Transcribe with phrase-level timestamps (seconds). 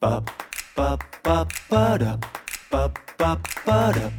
[0.00, 0.24] ba
[0.76, 2.16] ba ba ba da
[2.70, 3.34] ba ba
[3.66, 4.12] ba da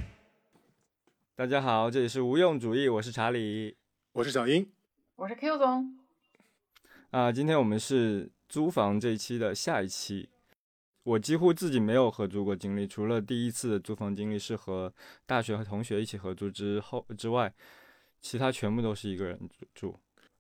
[1.38, 3.78] 大家好，这里是无用主义，我是查理
[4.12, 4.70] 我是小英，
[5.16, 5.98] 我是 Q 总，
[7.12, 7.32] 啊。
[7.32, 10.28] 今天我们是租房这一期的下一期。
[11.04, 14.94] 我几乎自己没有合租过经历，除了第一次的租房经历是和
[15.26, 17.54] 大学和同学一起合租之后之外，
[18.20, 20.00] 其他全部都是一个人住住。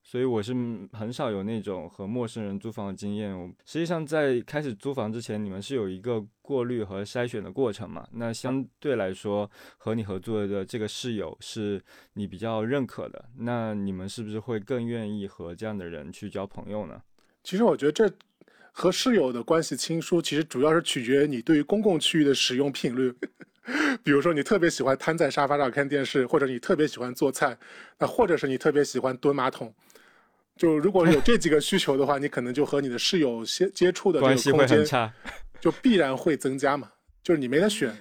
[0.10, 0.56] 所以我是
[0.92, 3.32] 很少有那种和陌生人租房的经验。
[3.64, 8.08] 实际上在开始租房之前，你们是有一个过滤和筛选的过程嘛？
[8.14, 11.80] 那相对来说，和你合作的这个室友是
[12.14, 17.00] 你比较认可的，那你们是不是会更愿意和这样的人去交朋友呢？
[17.44, 18.12] 其实我觉得这
[18.72, 23.14] 和室友的关系亲疏，其实主要是取决于你对于公共区域的使用频率。
[24.04, 27.56] 比如说，你特别喜欢瘫在沙发上看电视，或者你特别喜欢做菜，
[28.00, 29.72] 那或者是你特别喜欢蹲马桶。
[30.60, 35.14] 就如果有这几个需求的话，你可能就和你的室友接接触的 这关系个空间会很差。
[35.62, 36.92] 就必然会增加嘛，
[37.24, 37.96] 就是你没得选，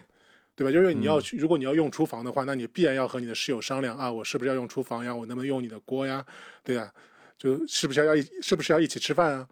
[0.57, 0.73] 对吧？
[0.73, 5.15] 就是你嗯要去，如果你要用厨房的话，那你必然要和你的室友商量啊，我是不是要用厨房呀？
[5.15, 6.27] 我能不能用你的锅呀？
[6.65, 6.93] 对呀，
[7.39, 9.49] 就是不是要一是不是要一起吃饭啊？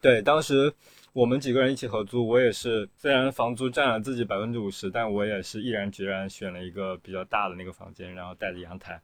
[0.00, 0.72] 对，当时
[1.12, 8.98] 我们几个人一起合租，我也是，虽然房租占了自己百分之五十，但我也是毅然决然选了一个比较大的那个房间，然后带着阳台。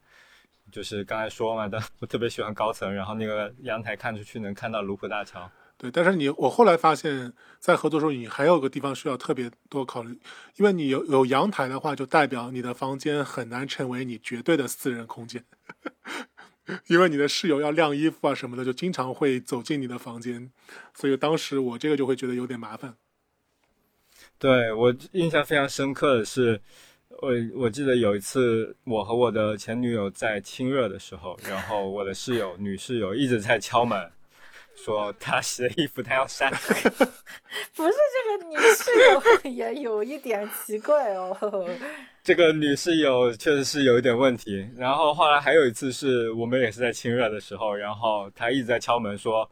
[0.70, 5.50] 就是刚才说嘛的，我特别喜欢高层，然后那个阳台看出去能看到卢浦大桥。
[5.76, 10.18] 对，但是你我后来发现，在合作时候，你还有个地方需要特别多考虑，
[10.56, 15.44] 因为你有有阳台的话，就代表你的房间很难成为你绝对的私人空间，
[16.88, 20.50] 因为你的室友要晾衣服啊什么的，就经常会走进你的房间，
[20.94, 22.96] 所以当时我这个就会觉得有点麻烦。
[24.36, 26.60] 对我印象非常深刻的是，
[27.08, 34.10] 我我记得有一次我和我的前女友在亲热的时候，然后我的室友女室友一直在敲门，
[34.76, 36.50] 说她洗的衣服她要晒。
[37.74, 41.36] 不是这个女室友 也有一点奇怪哦。
[42.22, 44.68] 这个女室友确实是有一点问题。
[44.76, 49.50] 然后后来还有一次是我们也是在亲热的时候，然后她一直在敲门说，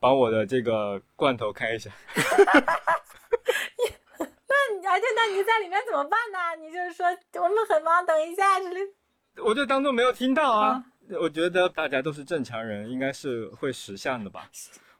[0.00, 1.90] 帮我的这个罐头开一下。
[4.46, 6.54] 那而且那你在里面怎么办呢？
[6.60, 7.06] 你就是说
[7.42, 8.80] 我们很忙，等一下之类。
[9.42, 10.84] 我就当做没有听到啊。
[11.20, 14.48] 我觉得大家都是正常人，应该是会识相的吧。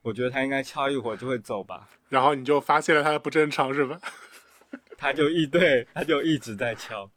[0.03, 1.89] 我觉得他应该敲一会儿就会走吧。
[2.09, 3.99] 然后你就发现了他的不正常，是吧？
[4.99, 7.11] 他就一对，他就一直在敲。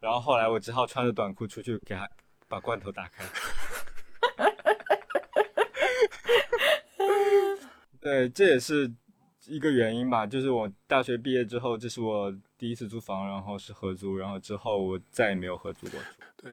[0.00, 2.08] 然后后来我只好穿着短裤出去给他
[2.48, 3.24] 把罐头打开。
[8.00, 8.92] 对，这也是
[9.54, 16.00] 一个原因吧，就是我大学毕业之后，这是我第一次租房，然后是合租，然后之后我再也没有合租过。
[16.40, 16.52] 对，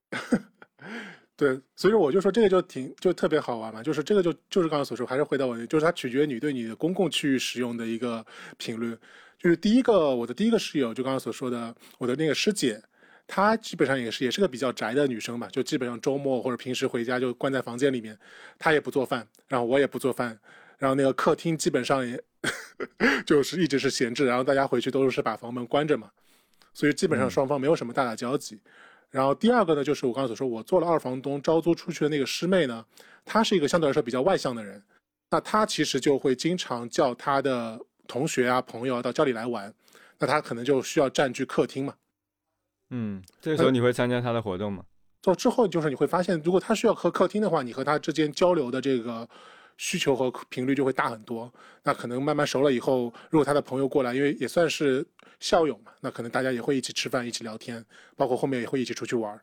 [1.56, 8.26] 对所以说我就说这个就挺就特别好玩嘛，就是这个就就是刚刚所说，还是回到我，就是它取决于你对你的公共区域使用的一个
[8.58, 8.98] 频率。
[9.38, 12.84] 就是第一个，我的第一个室友，就刚刚所说的，我的那个师姐，
[13.26, 18.20] 她基本上也是也是个比较宅的女生嘛，就基本上周末或者平时回家就关在房间里面，
[18.58, 20.38] 她也不做饭，然后我也不做饭，
[20.78, 22.22] 然后那个客厅基本上也
[23.26, 26.10] 就是一直是闲置，然后大家回去都是把房门关着嘛，
[26.74, 28.60] 所以基本上嗯双方没有什么大的交集。
[29.12, 32.86] 然后第二个呢，就是我刚才所说，我做了二房东招租出去的那个师妹呢，
[33.26, 34.82] 她是一个相对来说比较外向的人，
[35.32, 39.74] 那她其实就会经常叫她的同学啊、朋友啊到家里来玩，
[40.20, 41.94] 那她可能就需要占据客厅嘛。
[42.92, 44.84] 嗯，这个时候你会参加她的活动吗？
[45.22, 49.28] 到之后就是你会发现，如果她需要和客厅的话，你和她之间交流的这个
[49.80, 51.50] 需求和频率就会大很多。
[51.84, 55.08] 那可能慢慢熟了以后，如果他的朋友过来，因为也算是
[55.40, 57.86] 校友嘛，那可能大家也会一起吃饭、一起聊天，
[58.18, 59.42] 包括后面也会一起出去玩儿。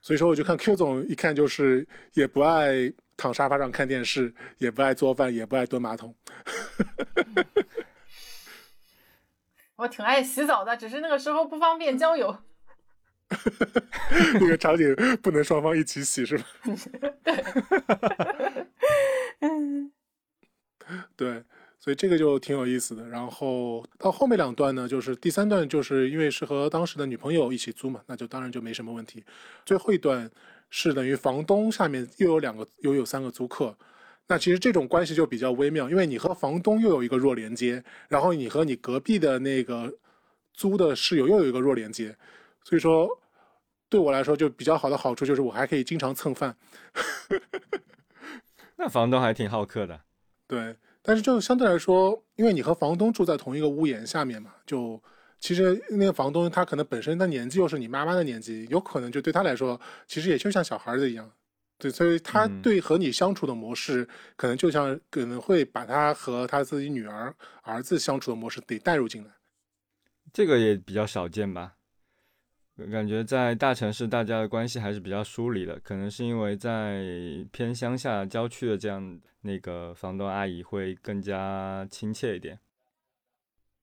[0.00, 6.14] 所以说，我就看 Q 总一看就是也不爱躺沙发上看电视，也不爱做饭，也不爱蹲马桶。
[9.74, 12.38] 我挺爱洗澡的，只是那个时候不方便交友。
[14.38, 16.44] 那个场景不能双方一起洗是吧？
[16.64, 16.78] 嗯，
[19.40, 19.92] 嗯
[21.16, 21.42] 对，
[21.78, 23.08] 所以这个就挺有意思的。
[23.08, 29.24] 然后到后面两段呢，就是第三段，就是因为是和当时的女朋友一起租嘛，那就当然就没什么问题。
[29.64, 30.30] 最后一段
[30.70, 33.76] 是等于房东下面又有两个又有三个租客，
[34.28, 39.92] 那其实这种关系就比较微妙，因为你和房东又有一个弱连接，然后你和你隔壁的那个
[40.52, 42.16] 租的室友又有一个弱连接，
[42.62, 43.08] 所以说
[43.88, 46.56] 对我来说就比较好的好处就是我还可以经常蹭饭。
[48.76, 50.00] 那房东还挺好客的。
[50.46, 55.02] 对，但是就相对来说，因为你和房东住在同一个屋檐下面嘛，就
[55.40, 61.30] 其实那个房东他可能本身的年纪又是你妈妈的年纪，有可能就对他来说，其实也就像小孩子一样，
[61.78, 69.30] 对，所以他嗯对和你相处的模式，可能就像可能会把他和他自己女儿、儿子相处的模式得带入进来。
[70.32, 71.74] 这个也比较少见吧。
[72.90, 77.02] 感觉在大城市，大家的关系还是比较疏离的，可能是因为在
[77.50, 82.58] 偏乡下、郊区的这样那个房东阿姨会更加亲切一点。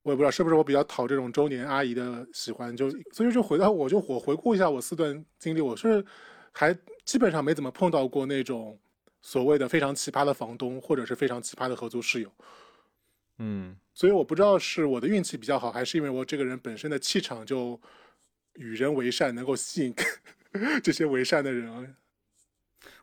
[0.03, 6.05] 我也不知道是不是我比较讨这种中年阿姨的喜欢，就所以就回到我就我回顾一下我四段经历，我是
[6.51, 8.77] 还基本上没怎么碰到过那种
[9.21, 12.31] 所谓的非常奇葩的房东，或者是非常奇葩的合租室友。
[13.39, 17.79] 嗯，所以我不知道是我的运气比较好，还是因为我这个人本身的气场就
[18.55, 19.95] 与人为善，能够吸引
[20.83, 21.87] 这些为善的人啊。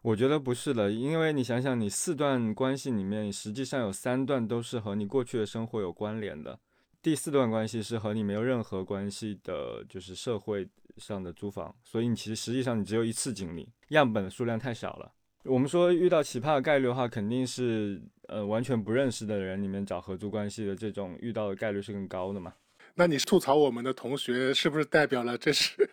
[0.02, 6.58] 我觉得不是的，因为你想想，你四段关系里面，实际上有三段都是和你过去的生活有关联的，
[7.02, 15.12] 第四段关系是和你没有任何关系的，就是社会上的租房，所以你其实实际上你只有一次经历，样本的数量太少了。
[15.44, 22.54] 我们说遇到奇葩的概率的话，肯定是呃完全不认识的人里面找合租关系的这种遇到的概率是更高的嘛。
[22.94, 25.88] 那你吐槽我们的同学，是不是代表了这是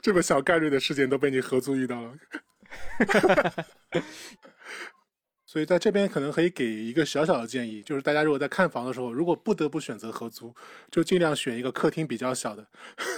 [0.00, 2.14] 这么小概率的事件都被你合租遇到了？
[5.44, 10.54] 所以在这边可能可以给一个小小的建议，就是大家如果在看房的时候，如果不得不选择合租，
[10.90, 12.66] 就尽量选一个客厅比较小的，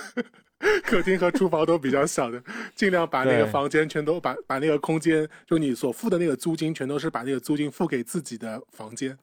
[0.85, 2.41] 客厅和厨房都比较小的，
[2.77, 9.19] 尽量把那个房间全都把把那个空间，就你所付的那个租金，全都是把那个租金付给自己的房间。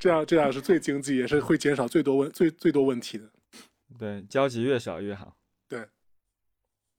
[0.00, 3.30] 这样这样是最经济，也是会减少最多问最最多问题的。
[3.98, 5.36] 对，交集越少越好。
[5.68, 5.86] 对，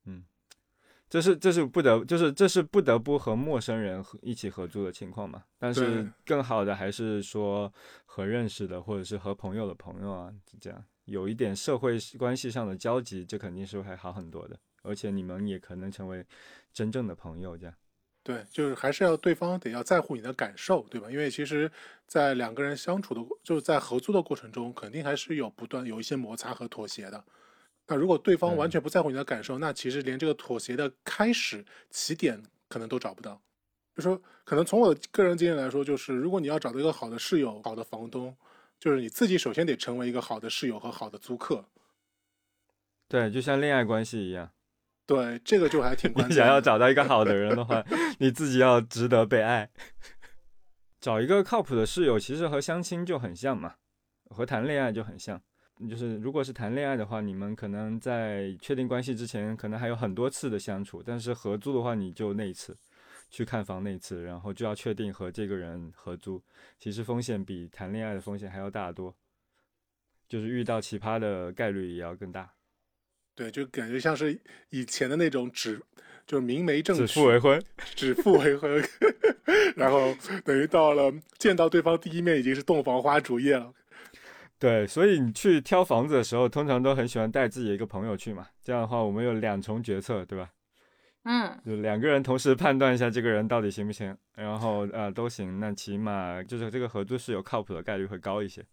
[0.06, 0.24] 嗯，
[1.09, 5.44] 这是这是不得，就是这是不得不和陌生人合一起合租的情况嘛。
[5.57, 7.74] 但是更好的还是说
[8.06, 14.59] 和认识的，或者是和朋友的朋友啊，这样有一点社会关系上的交集，这肯定是会好很多的。
[14.83, 16.24] 而且你们也可能成为
[16.71, 17.75] 真正的朋友，这样。
[18.23, 21.09] 对，就是还是要对方得要在乎你的感受，对吧？
[21.09, 21.71] 因为其实，
[22.06, 27.23] 在两个人相处的，就是在合租的过程中，肯定还是有不断有一些摩擦和妥协的。
[27.88, 33.41] 那如果对方完全不在乎你的感受，那其实连这个妥协的开始起点可能都找不到。
[33.95, 38.38] 就说，可能从我的个人经验来说，就是如果你要找到一个好的室友、好的房东，
[38.79, 41.65] 就是你自己首先得成为一个好的室友和好的租客。
[43.07, 44.51] 对，就像恋爱关系一样，
[45.11, 46.61] 对，这个就还挺关你想要。
[46.61, 47.83] 找到一个好的人的话，
[48.19, 49.69] 你自己要值得被爱。
[51.01, 53.75] 找一个靠谱的室友，其实和相亲就很像嘛，
[54.29, 55.41] 和谈恋爱就很像。
[55.89, 62.77] 就是如果是谈恋爱的话，你们可能在确定关系之前，可能还有很多次的相处，但是合租的话，你就那一次
[63.29, 66.41] 去看房那一次，然后就要确定和这个人合租，
[66.79, 69.13] 其实风险比谈恋爱的风险还要大得多，
[70.29, 72.49] 就是遇到奇葩的概率也要更大。
[73.36, 74.39] 对，就感觉像是
[74.69, 75.81] 以前的那种指，
[76.28, 77.63] 就是明媒正娶指，腹为婚，
[77.95, 78.83] 指腹为婚，
[79.75, 83.74] 然后等于到了见到对方第一面已经是洞房花烛夜了。
[84.60, 88.48] 对，所以你去挑房子的时候，通常都很喜欢带自己的一个朋友去嘛。
[88.62, 90.50] 这样的话，我们有两重决策，对吧？
[91.24, 98.63] 嗯，就两个人同时判断一下这个人到底行不行，然后呃都行，那起码就是这个合租室友靠谱的概率会高一些。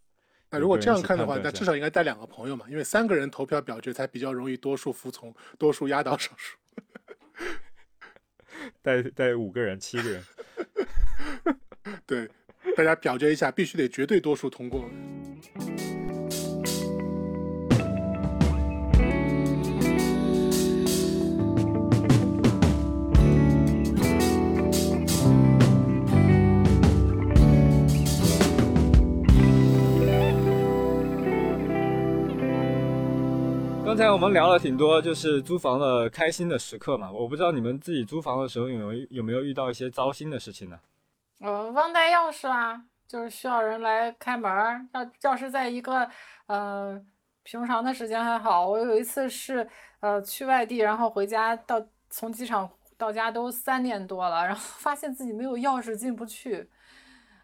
[0.51, 6.57] 那如果这样看的话，那至少应该带两个朋友嘛，因为三个人投票表决才比较容易多数服从，多数压倒少数。
[8.81, 10.23] 带带五个人、七个人，
[12.05, 12.29] 对，
[12.75, 14.89] 大家表决一下，必须得绝对多数通过。
[33.89, 37.11] 刚才我们聊了挺多，就是租房的开心的时刻嘛。
[37.11, 40.79] 我不知道你们自己租房的时候有没有有没有遇到一些糟心的事情呢？
[41.39, 44.51] 呃，忘带钥匙啦，就是需要人来开门。
[44.93, 46.07] 要要是在一个
[46.45, 47.01] 呃
[47.41, 49.67] 平常的时间还好，我有一次是
[50.01, 56.69] 呃去外地，然后回家到从机场到家都三点多了，然后发现自己没有钥匙进不去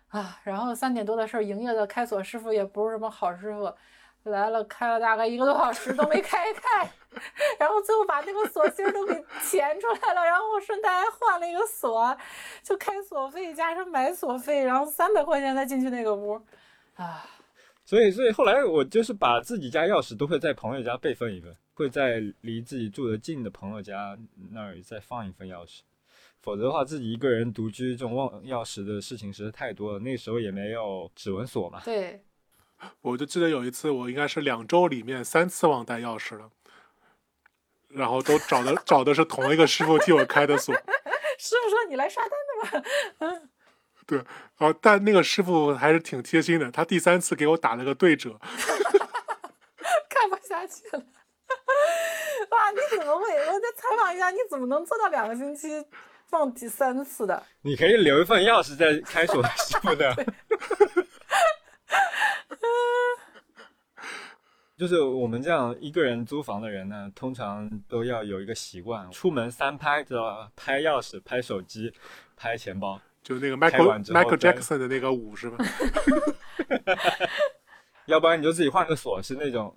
[0.10, 3.74] 啊，然后三点多的事儿，营业的开锁师傅也不是什么好师傅。
[4.30, 6.92] 来了，开了大概一个多小时都没开开，
[7.60, 12.16] 然后最后把那个锁芯儿都给钳出来了，然后顺带还换了一个锁，
[12.64, 16.42] 就开锁费加上买锁费，然后三百块钱才进去那个屋，
[16.96, 17.26] 啊，
[17.86, 24.18] 所以，所以后来我就是把自己家钥匙都会在朋友家备份一份，会在离自己住的近的朋友家
[24.52, 25.82] 那儿再放一份钥匙。
[26.42, 30.00] 否则的话，自己一个人独居，这种忘钥匙的事情实在太多了。
[30.00, 32.24] 那时候也没有指纹锁嘛，对，
[33.02, 36.50] 我就记得有一次，我应该是两周里面三次忘带钥匙了。
[37.90, 40.76] 然后都找的找的是同一个师傅替我开的锁。
[41.40, 43.42] 师傅说你来刷单的吧。
[44.58, 48.38] 然后但那个师傅还是挺贴心的，他第三次给我打了个对折。
[50.10, 51.04] 看不下去了。
[52.50, 53.24] 哇，你怎么会？
[53.48, 55.84] 我再采访一下，你怎么能做到两个星期
[56.28, 57.42] 放第三次的？
[57.62, 60.14] 你可以留一份钥匙在开锁的时候的。
[64.78, 70.52] 就是我们这样一个人租房的人呢，通常都要有一个习惯，出门三拍，知道吧？
[70.56, 71.94] 拍钥匙、拍手机、
[72.36, 73.00] 拍钱包。
[73.24, 75.58] 就那个开 Michael Michael 再 Jackson 的那个舞是吧？
[78.06, 79.76] 要不然你就自己换个锁，是那种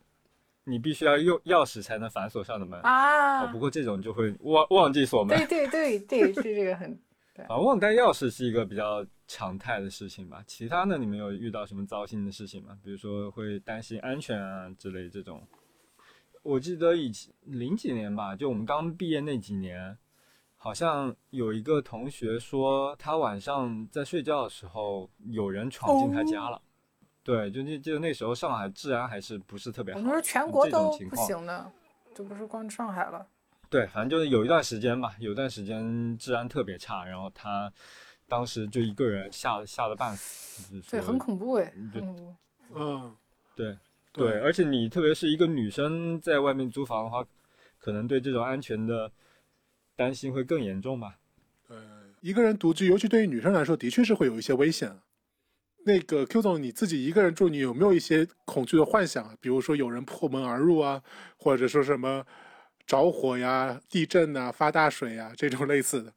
[0.65, 2.79] 你必须要用钥匙才能反锁上的门。
[2.83, 6.99] 啊哦，不过这种就会忘忘记锁门对对对对，是这个很
[7.45, 10.43] 啊，忘带钥匙是一个比较常态的事情吧。
[10.47, 12.79] 其他的你们有遇到什么糟心的事情吗？
[12.83, 15.43] 比如说会担心安全啊之类这种。
[16.43, 19.97] 我记得以前零几年吧，就我们刚毕业那几年，
[20.57, 26.61] 好像有一个同学说他晚上在睡觉的时候有人闯进他家了。
[27.23, 30.01] 对，就那就那时候上海治安还是不是特别好。
[30.01, 31.71] 我们说全国都不行的，
[32.15, 33.27] 就不是光上海了。
[33.71, 37.71] 对，反正就是有一段时间吧，有一段时间治安特别差，然后他
[38.27, 42.37] 当时就一个人吓吓得半死，就是对，很恐怖哎，嗯很。
[42.75, 43.17] 嗯，
[43.55, 43.77] 对
[44.13, 47.25] 对，而且你特别是一个女生在外面租房的话，
[47.79, 49.11] 可能对这种安全的
[49.97, 51.17] 担心会更严重吧。
[51.67, 51.77] 对，
[52.21, 54.99] 一个人独居，尤其对于女生来说，的确是会有一些危险。
[55.85, 59.35] 那个 Q 总，你自己一个人住，你有没有一些恐惧的幻想啊？
[59.41, 61.03] 比如说有人破门而入啊，
[61.39, 62.25] 或者说什么
[62.89, 66.11] 着火呀、地震呐、发大水呀这种类似的。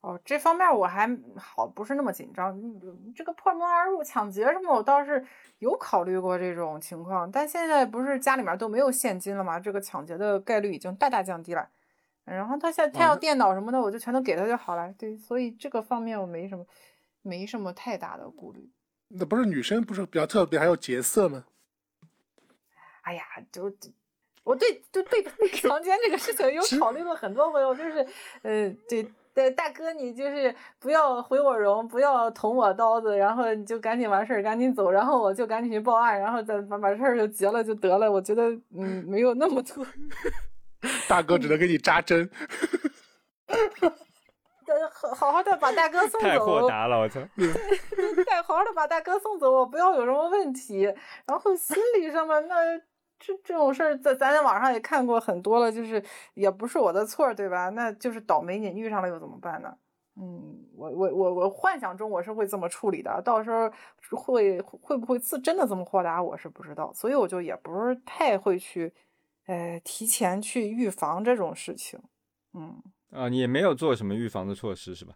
[0.00, 2.52] 哦，这方面我还好，不是那么紧张。
[2.60, 5.24] 嗯这个破门而入、抢劫什么，我倒是
[5.60, 7.30] 有考虑过这种情况。
[7.30, 9.60] 但现在不是家里面都没有现金了吗？
[9.60, 11.68] 这个抢劫的概率已经大大降低了。
[12.24, 14.92] 然后他现在他要哦电脑什么的，我就全都给他就好了。
[14.94, 16.66] 对，所以这个方面我没什么
[17.22, 18.68] 没什么太大的顾虑。
[19.06, 21.44] 那不是女生不是比较特别，还有劫色吗？
[23.02, 23.90] 哎呀，就就
[24.44, 28.06] 我对对对被强奸这个事情有考虑过很多回，我就是
[28.42, 38.10] 呃，对对，大哥你就是不要毁我容，不要捅我刀子，然后你就赶紧完事儿，赶紧走，然后我就赶紧去报案，然后再把把事儿就结了就得了。
[38.10, 39.86] 我觉得嗯，没有那么多，
[41.08, 42.28] 大哥只能给你扎针。
[44.72, 47.20] 呃好好好的把大哥送太豁走，达了，我操！
[47.36, 47.46] 对，
[48.46, 50.82] 好好的把大哥送走，我不要有什么问题。
[51.26, 52.80] 然后心理上面，那
[53.24, 56.02] 这这种事儿，在咱在网上也看过很多了，就是
[56.34, 57.68] 也不是我的错，对吧？
[57.68, 59.72] 那就是倒霉，你遇上了又怎么办呢？
[60.20, 63.70] 嗯，我我我我幻想中我是会这么处理的，到时候
[64.10, 68.92] 会会不会自真的这么豁达，我是不知道，所以我就也不是太会去，
[69.46, 71.98] 呃，提前去预防这种事情。
[72.52, 75.14] 嗯，啊，你也没有做什么预防的措施是吧？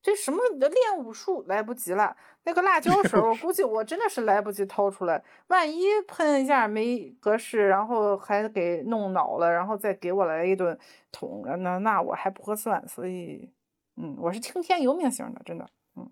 [0.00, 10.78] 这什么练武术来不及了，那个辣椒 水儿，我估计我真的是来不及掏出来，万一喷一下没合适，然后还给弄恼了，然后再给我来一顿
[11.10, 13.50] 捅，那那我还不合算，所以，
[13.96, 16.08] 嗯，我是听天由命型的，真的嗯。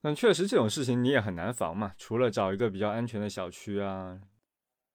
[0.00, 4.18] 但确实这种事情你也很难防嘛，除了找一个比较安全的小区啊，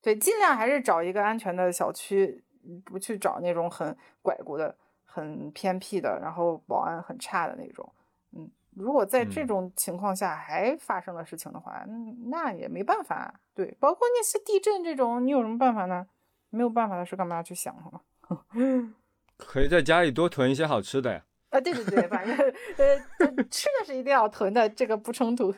[0.02, 4.76] 对，尽量还是找一个安全的小区，嗯不去找那种很拐过的、
[5.14, 7.88] 很偏僻的，然后保安很差的那种。
[8.32, 13.40] 嗯，如果在这嗯种情况下还发生了事情的话，嗯，那也没办法。
[13.54, 16.08] 对，包括那些地震这种，你有什么办法呢？
[16.50, 18.94] 没有办法的事，干嘛要去想呢？
[19.38, 21.24] 可以在家里多囤一些好吃的呀。
[21.50, 25.54] 啊，对对对，反正呃，吃的是一定要囤的，这个不冲突。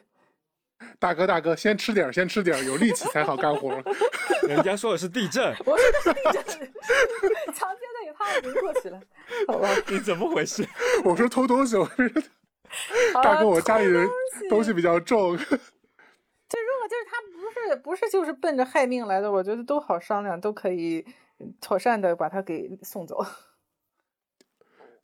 [1.00, 3.82] 大哥大哥，先吃点儿，先吃点儿，有力气才好干活。
[4.48, 6.44] 人家说的是地震，我说的地震，
[7.54, 9.02] 强奸的也怕已经过去了，
[9.48, 9.70] 好吧？
[9.90, 10.68] 你怎么回事？
[11.04, 12.08] 我说偷东西，我说
[13.24, 14.08] 大哥，我家里人
[14.50, 15.38] 东西比较重。
[15.38, 15.44] 就
[16.62, 21.04] 如果就是他不是不是就是奔着害命来的，我觉得都好商量，都可以
[21.40, 23.26] 嗯妥善的把他给送走。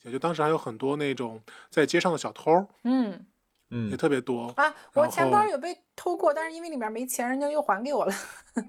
[0.03, 3.25] 也就当时还有很多那种在街上的小偷，嗯
[3.71, 4.53] 也嗯，特别多。
[4.57, 8.13] 啊，我钱包有被偷过，但是因为里面没钱，人家又还给我了。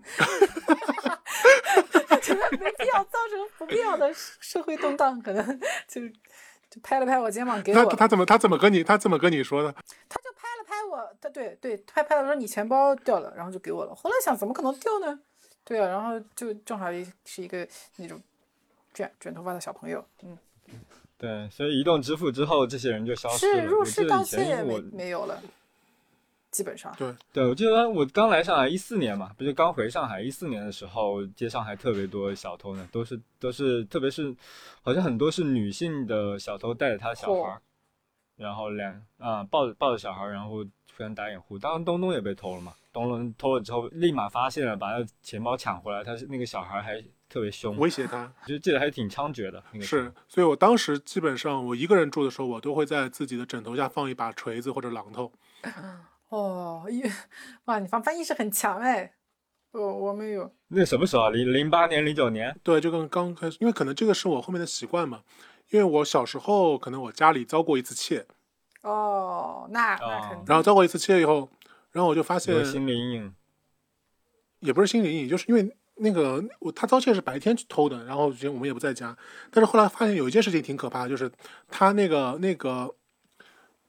[2.22, 6.00] 觉得没必要造成不必要的社社会动荡，可能就
[6.70, 9.72] 就拍了拍我肩膀给我，他他怎么他怎么跟你他怎么跟你说的？
[10.08, 13.92] 他就拍了拍我，他对对拍拍了说你钱包掉了，然后就给我了。
[13.94, 15.18] 后来想怎么可能掉呢？
[15.64, 17.66] 对啊，然后就正好一是一个
[17.96, 18.22] 那种
[18.94, 20.38] 卷卷头发的小朋友，嗯，
[21.22, 23.62] 对，所以移动支付之后，这些人就消失了。
[23.62, 25.40] 是入我记得以室盗窃也没没有了。
[26.50, 26.92] 基本上。
[26.98, 34.34] 对，对，我记得我刚来上海一四年嘛，不是刚回上海一四年的时候，街上还特别多小偷呢，都是都是，特别是
[34.82, 37.62] 好像很多是女性的小偷带着她小孩儿，
[38.36, 40.66] 然后两啊抱着抱着小孩儿，然后互
[40.98, 41.56] 相打掩护。
[41.56, 47.00] 当然东东也被偷了嘛，东东偷了之后立马发现了，把他钱包抢回来，他是那个小孩还
[47.32, 48.30] 特别凶，威胁他。
[48.46, 49.62] 就记得还挺猖獗的。
[49.72, 55.32] 那个是，所以我当时基本上我一个人住的时候，我都会在自己的枕头下放一把锤子或者榔头。
[56.28, 57.02] 哦，意
[57.64, 59.14] 哇，你防范意识很强哎。
[59.70, 60.52] 哦，我没有。
[60.68, 61.30] 那什么时候啊？
[61.30, 62.54] 零零八年、零九年？
[62.62, 65.22] 对，就跟刚开始，因为可能这个是我后面的习惯嘛。
[65.70, 68.26] 因为我小时候可能我家里遭过一次窃，
[68.82, 70.44] 哦，那那肯定。
[70.46, 71.48] 然后遭过一次窃以后，
[71.92, 73.34] 然后我就发现有心理阴影。
[74.60, 79.16] 也不是心理阴影，就是因为那个我他盗窃是白天去偷的，然后我们也不在家。
[79.50, 81.30] 但是后来发现有一件事情挺可怕的，就是
[81.70, 82.94] 他那个那个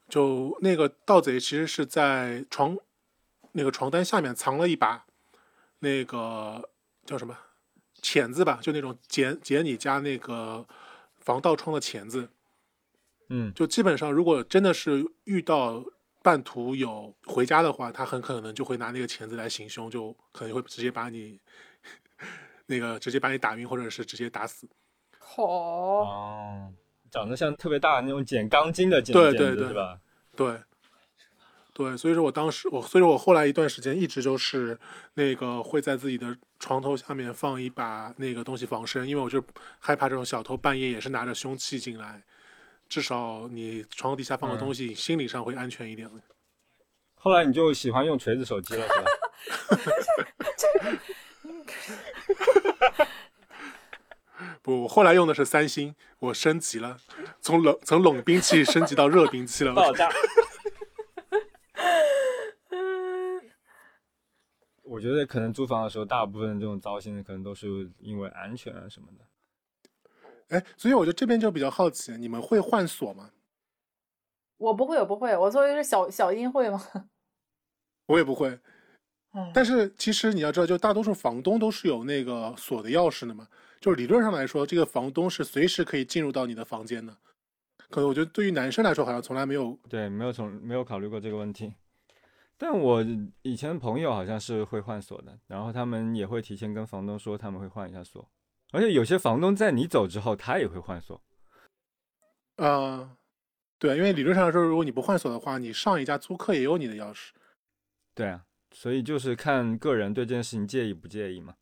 [0.07, 2.77] 就那个盗贼其实是在床
[3.53, 5.05] 那个床单下面藏了一把
[5.79, 6.69] 那个
[7.05, 7.37] 叫什么
[8.01, 10.65] 钳子吧，就那种剪剪你家那个
[11.19, 12.29] 防盗窗的钳子。
[13.29, 15.83] 嗯，就基本上如果真的是遇到
[16.21, 21.39] 半途有回家的话，他很可能就会拿那个钳子来行凶，就可能会直接把你
[22.65, 24.67] 那个直接把你打晕，或者是直接打死。
[25.19, 26.73] 好，哦，
[27.09, 29.99] 长得像特别大的那种剪钢筋的剪对对对是吧？
[30.35, 30.59] 对，
[31.73, 34.77] 对，所以说我当时我，所以说我后来一段时间一直就是
[35.13, 39.43] 那个会在自己的床头下面放一把那个东西防身，因为我就
[39.79, 42.21] 害怕这种小偷半夜也是拿着凶器进来，
[42.89, 46.09] 至少你床底下放个东西，心理上会安全一点。
[47.15, 49.11] 后来你就喜欢用锤子手机了是吧？
[54.61, 56.97] 不，我后来用的是三星，我升级了，
[57.41, 59.73] 从冷从冷兵器升级到热兵器了。
[59.73, 60.09] 爆炸。
[64.83, 70.55] 我觉得可能租房的时候，大部分这种糟心的可能都是因为安全啊什么的。
[70.55, 73.31] 哎，所以我觉得这边就比较好奇，你们会换锁吗？
[74.57, 77.09] 我不会，我不会，我作为是小小英会吗？
[78.05, 78.59] 我也不会。
[79.35, 83.47] 嗯但是其实你要知道，就大多数房东都是有那个锁的钥匙的嘛。
[83.81, 87.17] 就是理论上来说，这个房东是随时可以进入到你的房间的。
[87.89, 89.77] 可能我觉得对于男生来说，好像从来没有。
[89.89, 91.73] 对，没有从没有考虑过这个问题。
[92.57, 93.05] 但我
[93.41, 98.25] 以前朋友好像是会换锁的，然后他们也会提前跟房东说他们会换一下锁，
[98.71, 101.21] 而且有些房东在你走之后，他也会换锁。
[102.55, 103.17] 啊、
[103.79, 107.31] 对，因为理论上来说，如果你不换锁的话，你上一家租客也有你的钥匙。
[108.15, 111.53] 对啊，所以就是看个人对这件事情介意不介意嘛。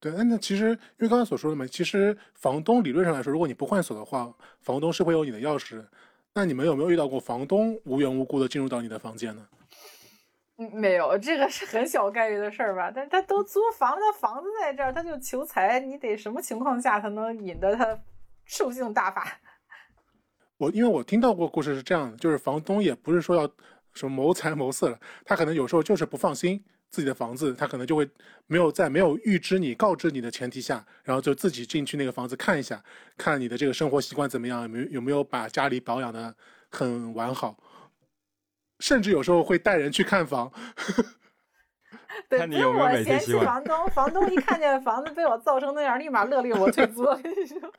[0.00, 5.82] 对，那那其实因为刚才所说的嘛，其实房东理论上来说，如果你不换锁的话，房东是会有你的钥匙。
[6.34, 9.48] 那你们有没有遇到过房东无缘无故的进入到你的房间呢？
[10.58, 12.92] 嗯没有，这个是很小概率的事儿吧？
[12.92, 17.98] 但是他都租房，他房子在这儿，他就求财，你得什么情况下才能引得他
[18.44, 19.24] 兽性大发？
[20.56, 23.48] 我因为我听到过故事是这样的，就是房东也不是说要
[23.98, 28.08] 什么谋财谋色了，他可能有时候就是不放心自己的房子，他可能就会
[28.46, 32.82] 没有在没有预知你、告知你的前提下，然后就自己进去那个房子看一下，
[33.16, 36.34] 看你的这个生活习惯怎么样，有没有有没有把家里保养的
[36.70, 37.58] 很完好，
[38.78, 40.48] 甚至有时候会带人去看房。
[40.76, 41.04] 呵呵，
[42.36, 47.02] 看你不用有没有每天我嫌弃洗碗房东，房东一看见房子被我造成那样，立马勒令我退租。
[47.04, 47.58] 我 跟你说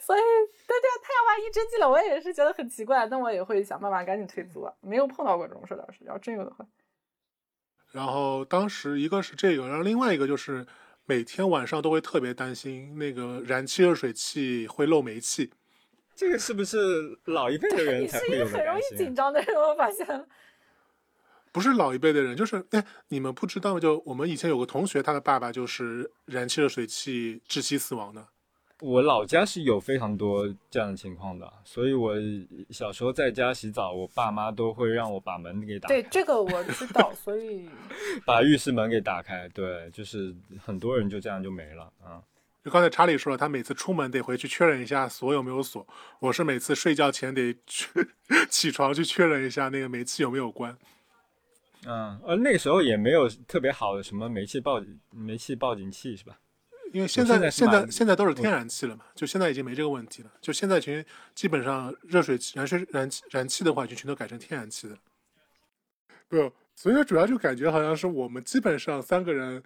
[0.00, 4.72] 所以，对对，他要万一真进了，我也是觉得很奇怪，但我也会想办法赶紧退租啊。
[4.80, 6.66] 没有碰到过这种事儿倒是，要真有的话，
[7.92, 10.66] 然后当时一个是这个，然后另外一个就是
[11.04, 15.52] 每天晚上都会特别担心那个燃气热水器会漏煤气。
[16.14, 16.76] 这个是不是
[17.26, 18.96] 老一辈的人你是一才会有的个很容易？
[18.96, 20.06] 紧张的人，我发现。
[21.56, 28.22] 不是老一辈的人，就是哎，你们不知道，就我们以前有个同学，他的爸爸就是燃气热水器窒息死亡的。
[28.82, 32.14] 我老家是有非常多这样的情况的，所以我
[32.68, 37.66] 小时候在家洗澡，我爸妈都会让我把门给打开，对这个我知道， 所以
[38.26, 39.48] 把浴室门给打开。
[39.54, 42.20] 对，就是很多人就这样就没了啊。
[42.62, 45.86] 就刚才查理说了，他每次出门得回去确认一下锁有没有锁。
[46.18, 47.88] 我是每次睡觉前得去
[48.50, 50.76] 起床去确认一下那个煤气有没有关。
[51.84, 56.38] 嗯，呃，那个时候也没有特别好的什么煤气报煤气报警器是吧？
[56.92, 60.30] 因为现在现在现在现在都是天然气了嘛，就现在已经没这个问题了。
[60.40, 65.00] 就现在其实基本上热水器、燃水、燃气、燃气的话，就全都改成天然气的了。
[66.28, 69.62] 不，所以说主要就感觉好像是我们基本上三个人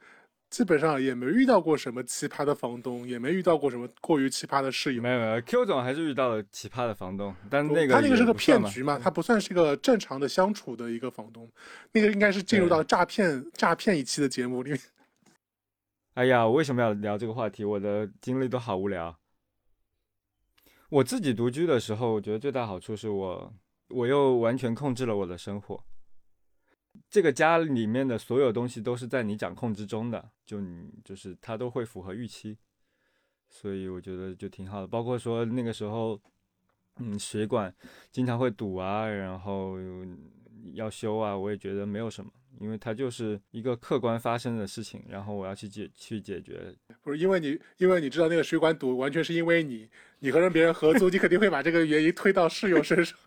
[0.51, 5.01] 基本上也没遇到过什么奇葩的房东，也没遇到过什么过于奇葩的室友。
[5.01, 11.49] 没有没有，Q 总还是遇到了奇葩的房东，但那个他那个是个骗局嘛，他不算是一个正常的相处的一个房东，
[11.93, 14.81] 那个应该是进入到诈骗诈骗一期的节目里面。
[16.15, 17.65] 哎呀，我为什么要聊这个话题？
[17.65, 19.17] 我的经历都好无聊。
[20.89, 23.55] 我自己独居的时候，我觉得最大好处是我，
[23.91, 25.81] 我又完全控制了我的生活。
[27.09, 32.57] 这个家里面的所有东西都是在你掌控之中的，就你就是它都会符合预期，
[33.49, 34.87] 所以我觉得就挺好的。
[34.87, 36.21] 包括说那个时候，
[36.97, 37.75] 嗯，水管
[38.11, 39.77] 经常会堵啊，然后
[40.75, 46.75] 要修啊，我也觉得没有什么，因为它就是一个客观发生的事情，然后我要去解去解决。
[47.03, 53.19] 不是因为你，因为你知道那个水管堵，完全是因为你，你和人别人合租，你肯定会把这个原因推到室友身上。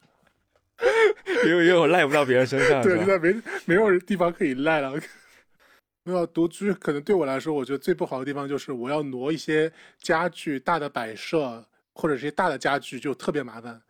[1.46, 3.34] 因为因为我赖不到别人身上， 对，现在没
[3.66, 4.94] 没有地方可以赖了。
[6.06, 13.82] 没有独居，可能对我来说，我觉得最不好的地方就是我要挪一些家具、大的摆设或者是大的家具，就特别麻烦。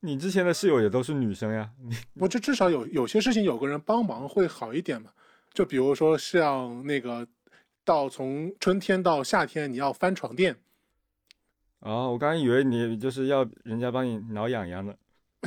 [0.00, 5.10] 你之前的室友也都是女生呀，你我这至少有有些事情有个人帮忙会好一点嘛。
[5.52, 7.26] 就比如说像那个
[7.84, 10.56] 到从春天到夏天，你要翻床垫，
[11.80, 14.96] 哦，我刚刚以为你就是要人家帮你挠痒痒的。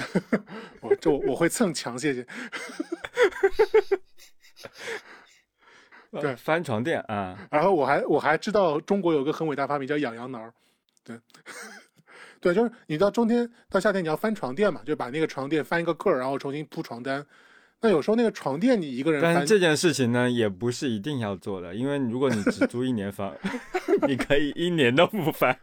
[0.82, 2.26] 我这我我会蹭墙，谢谢。
[6.12, 10.52] 呃 对翻床垫啊，然后我还我还知道中国有个很伟大发明叫痒痒挠，
[11.04, 11.20] 对，
[12.40, 17.24] 对，就是你到冬天到夏天你要翻床垫嘛，就把那个床垫翻一个个儿，然后重新铺床单。
[17.80, 23.36] 那有时候那个床垫你一个人翻但，这件事情呢，也不是一定要做的，因为如果你只租一年房，
[24.08, 25.60] 你可以一年都不翻。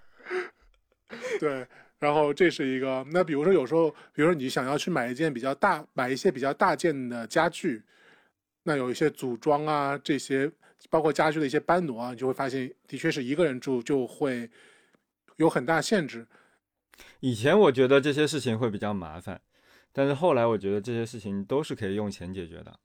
[1.41, 1.67] 对，
[2.05, 3.03] 然后这是一个。
[3.11, 7.83] 那比如说有时候，比如说你想要去买一件比较大，买一些比较大件的家具，
[8.63, 10.51] 那有一些组装啊，这些
[10.91, 14.51] 包括家具的一些搬挪啊，你就会发现，的确是一个人住就会
[15.37, 16.27] 有很大限制。
[17.21, 19.41] 以前我觉得这些事情会比较麻烦，
[19.93, 22.79] 但是后来我觉得这些事情都是可以用钱解决的，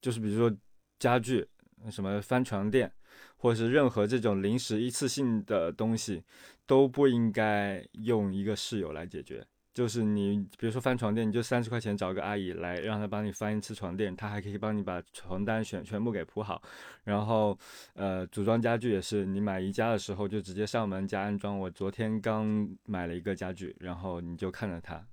[0.00, 0.54] 就是比如说
[0.98, 1.48] 家具，
[1.90, 2.92] 什么翻床垫，
[3.36, 6.22] 或者是任何这种临时一次性的东西，
[6.66, 9.44] 都不应该用一个室友来解决。
[9.72, 16.62] 就是你，比如说翻床垫，你就三十块钱找个阿姨来，让她帮你翻一次床垫，她还可以帮你把床单全全部给铺好。
[17.02, 17.58] 然后，
[17.94, 21.58] 呃，组装家具也是，你买宜家的时候就直接上门加安装。
[21.58, 25.04] 我昨天刚买了一个家具，然后你就看着它。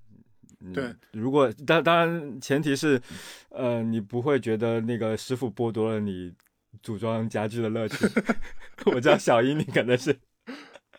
[0.60, 3.02] 嗯对，如果当当然前提是，
[3.48, 6.32] 呃，你不会觉得那个师傅剥夺了你
[6.82, 8.06] 组装家具的乐趣。
[8.86, 10.18] 我知道小英你可能是，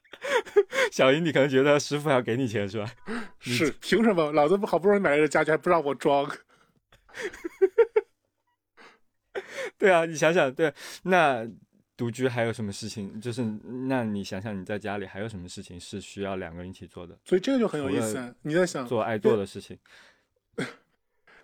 [0.91, 2.91] 小英你可能觉得师傅还要给你钱是吧？
[3.39, 4.31] 是凭什么？
[4.31, 6.29] 老子好不容易买了个家具，还不让我装？
[9.77, 11.45] 对啊，你想想，对，那
[11.97, 13.19] 独居还有什么事情？
[13.19, 13.43] 就是
[13.87, 18.33] 那你想想你在家里还有什么事情是需要两个人一起做的，所以这个就很有意思。
[18.43, 19.77] 你在想，做爱做的事情？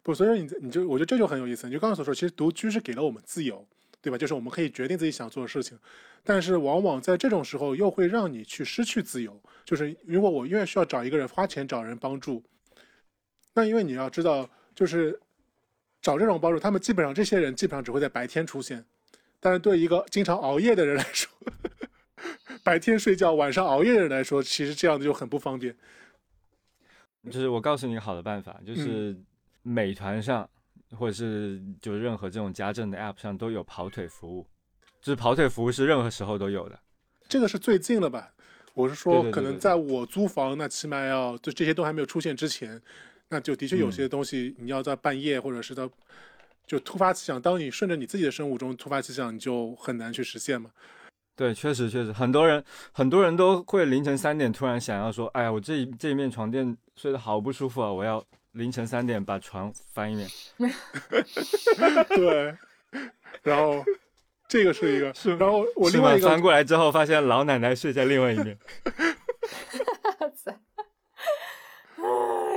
[0.02, 1.68] 不，所以说你你就我觉得这就很有意思。
[1.68, 3.68] 你就刚刚所说，其实独居是给了我们自由，
[4.02, 4.18] 对吧？
[4.18, 5.78] 就是我们可以决定自己想做的事情，
[6.24, 9.40] 但是往往在这种时候又会让你去失去自由。
[9.66, 12.44] 就是如果我因为需要找一个人花钱找人帮助，
[13.54, 15.20] 那因为你要知道，就是
[16.02, 18.84] 找这种帮助，他们基本上这些人基本上只会在白天出现，
[19.40, 21.30] 但是对一个经常熬夜的人来说，
[22.64, 25.76] 白天睡觉晚上熬夜的人来说，其实这样子就很不方便。
[27.30, 29.16] 就是我告诉你个好的办法，嗯就是
[29.62, 30.50] 美团上
[30.98, 34.46] 或者是就是任何这种家政的 app 上都有跑腿服务，
[35.02, 36.80] 就是跑腿服务是任何时候都有的。
[37.28, 38.34] 这个是最近了吧？
[38.74, 42.82] 我是说，对对对可能在我租房，那起码要就这些都还没有出现之前，
[43.28, 45.90] 那就的确有嗯些东西你要在半夜或者是到
[46.66, 50.70] 就突发奇想，当你顺着你自己的生物钟突发奇想，你就很难去实现嘛。
[51.36, 60.30] 对，确实确实，很多人很多人都会凌晨三点突然想要说，哎呀，我这这一面床垫睡得好不舒服啊，我要凌晨三点把床翻一面。
[62.10, 62.58] 对，
[63.44, 63.84] 然后
[64.48, 68.58] 这个是一个，是然后我另外一个翻过来之后，发现老奶奶睡在另外一面。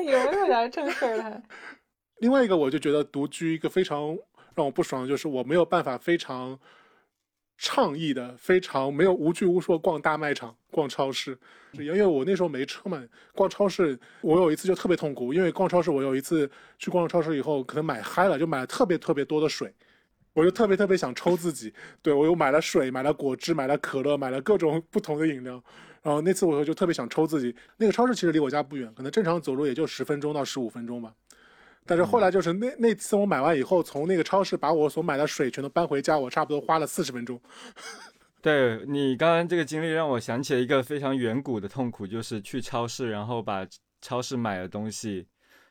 [0.05, 1.43] 有没有点正事儿了？
[2.19, 4.17] 另外一个，我就觉得独居一个非常
[4.55, 6.59] 让我不爽，的就是我没有办法非常
[7.63, 11.39] 倡议的、非常没有无拘无束逛大卖场、逛超市，
[11.75, 13.01] 因为我那时候没车嘛。
[13.37, 19.73] 逛超市，我有一次就特别痛苦，因为逛超市，我有一次去逛超市以后，可能买嗨了，就买了特别特别多的水。
[20.33, 21.73] 我就特别特别想抽自己，
[22.03, 25.63] 对我又买了水，买了果汁，买了可乐，买了各种不同的饮料。
[26.03, 27.55] 然后那次我就特别想抽自己。
[27.77, 31.15] 那个超市其实离我家不远，可能正常走路也就十分钟到十五分钟吧。
[31.85, 37.41] 但是后来就是那那次我买完以后，从那个超市把我所买的水全都搬回家，我差不多花了四十分钟。
[38.41, 43.65] 对你刚刚这个经历让我想起了一个非常远古的痛苦，就是去超市，然后把
[44.01, 45.27] 超市买的东西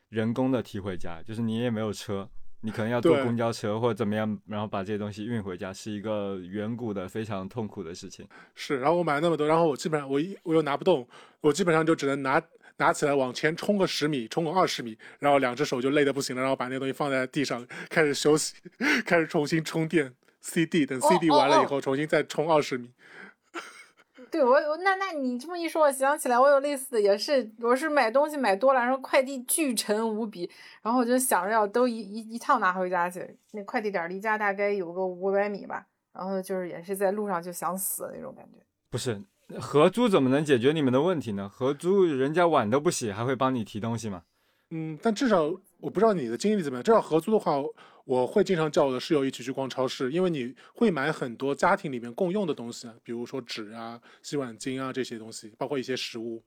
[0.08, 2.30] 人工的提回家，就是你也没有车，
[2.62, 8.26] 你可能要坐公交车或者怎么样，然后把这些东西运回家，是一个远古的非常痛苦的事情。
[8.56, 11.06] 是，然后我买了那么多，然后我基本上我一我又拿不动，
[11.42, 12.42] 我基本上就只能拿
[12.82, 18.56] 拿起来往前冲个十米，冲个二十米，然后两只手就累得不行了，然后把那个东西放在地上开始休息，
[19.06, 22.90] 开始重新充电 CD，等哦 CD 哦哦完了以后重新再冲二十米。
[24.32, 30.50] 对我有那那你这么一说，我想起来我有类似的，也是我是买东西买多了，然后快递巨沉无比，
[30.82, 38.58] 然后我就想着要都一一一趟拿回家去，那快递点离家大概有个五百米吧，然后就是也是在路上就想死的那种感觉。
[38.90, 39.22] 不是
[39.60, 41.50] 合租怎么能解决你们的问题呢？
[41.50, 44.24] 合租人家碗都不洗，还会帮你提东西吗？
[44.70, 45.44] 嗯，但至少
[45.80, 46.84] 我不知道你的经历怎么样。
[46.84, 47.62] 至少合租的话，
[48.06, 56.44] 我会经常叫我的室友一起去逛超市，因为你会买很多家庭里面共用的东西啊，比如说纸啊、洗碗巾啊这些东西，包括一些食物。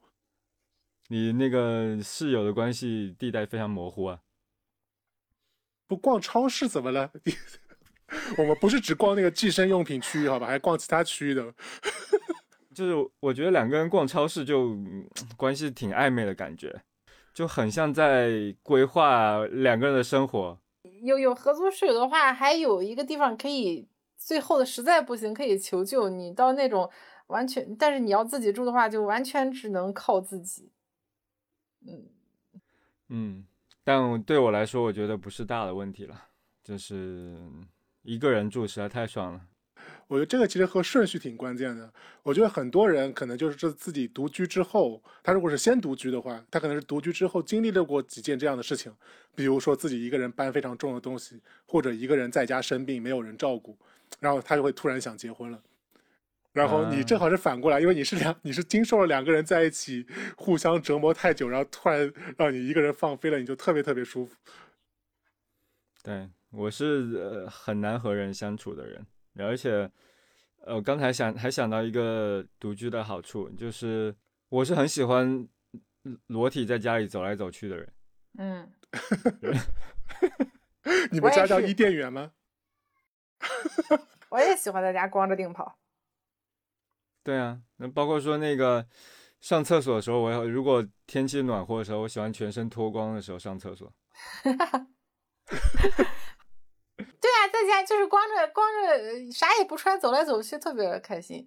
[1.08, 4.20] 你那个室友的关系地带非常模糊啊。
[5.86, 7.12] 不逛超市怎么了？
[8.38, 11.54] 我们不是只逛那个计生用品区域，好吧，还逛其他区域的。
[12.74, 16.82] 就是我觉得两个人逛超市就嗯关系挺暧昧的感觉，
[17.32, 20.58] 就很像在规划两个人的生活。
[21.02, 26.08] 有有合租室友的话，还有一个地方可以，最后的实在不行可以求救。
[26.08, 26.90] 你到那种
[27.28, 30.70] 完全，但是你要自己住的话，就完全只能靠自己。
[31.86, 32.08] 嗯，
[33.08, 33.46] 嗯，
[33.82, 36.28] 但对我来说，我觉得不是大的问题了，
[36.62, 37.38] 就是
[38.02, 39.40] 一个人住实在太爽了。
[40.06, 41.92] 我觉得这个其实和顺序挺关键的。
[42.22, 48.92] 我觉得很多人可能就是这自己独居之后，他如果是先独居的话，他可能是独居之后经历了过几件这样的事情，
[49.34, 53.76] 比如说自己一个人搬非常重的东西，或者一个人在家生病没有人照顾，
[54.20, 55.60] 然后他就会突然想结婚了。
[56.52, 64.36] 然后你正好是反过来，因为你是两，你是经受了两个人在一起互相折磨太久，然后突然让你一个人放飞了，你就特别特别舒服。
[66.00, 66.84] 对我是
[67.16, 69.04] 呃很难和人相处的人，
[69.42, 69.90] 而且
[70.60, 74.14] 呃刚才想还想到一个独居的好处，就是
[74.48, 75.48] 我是很喜欢
[76.26, 77.92] 裸体在家里走来走去的人。
[78.38, 78.72] 嗯，
[81.10, 82.32] 你们家叫伊甸园吗？
[84.30, 85.78] 我也喜欢在家光着腚跑。
[87.22, 88.86] 对啊，那包括说那个
[89.40, 93.92] 上厕所的时候，我要如果天气暖和的时候，我喜欢全身脱光的时候上厕所。
[97.64, 101.46] 家就是光着光着呃啥也不穿，走来走去，特别开心。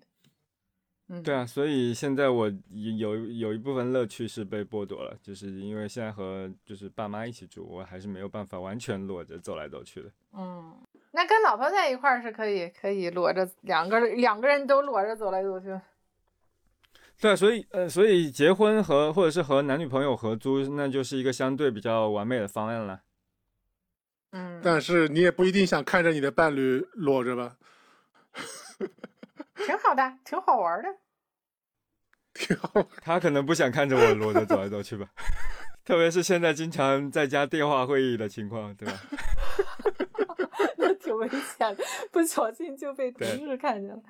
[1.10, 10.12] 嗯，对啊，所以现在我有有一部分乐趣是被剥夺了，就是因为现在和就是爸妈一起住，我还是没有办法完全裸着走来走去的。
[10.34, 10.75] 嗯，
[11.12, 15.80] 那跟老婆在一块儿是可以可以裸着两个人两个人都裸着走来走去。
[17.21, 23.01] 对啊，所以呃，所以结婚和或者是和男女朋友合租，那就是一个相对比较完美的方案了。
[24.31, 27.57] 嗯，但是你也不一定想看着你的伴侣裸着吧？
[29.55, 30.89] 挺好的，挺好玩的。
[32.33, 32.87] 挺好。
[33.01, 35.07] 他可能不想看着我裸着走来走去吧，
[35.83, 38.93] 特别是现在经常在家电话会议的情况，对吧？
[40.77, 44.01] 那挺危险的，不小心就被同事看见了。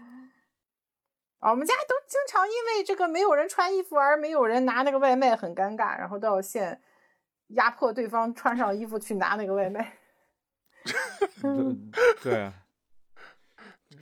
[1.39, 6.81] 啊，我们家都经常因为这个没有人穿衣服而没有人拿那个外卖，很尴尬，然后都要现
[7.49, 9.97] 压迫对方穿上衣服去拿那个外卖。
[11.43, 11.91] 嗯
[12.23, 12.53] 对对啊，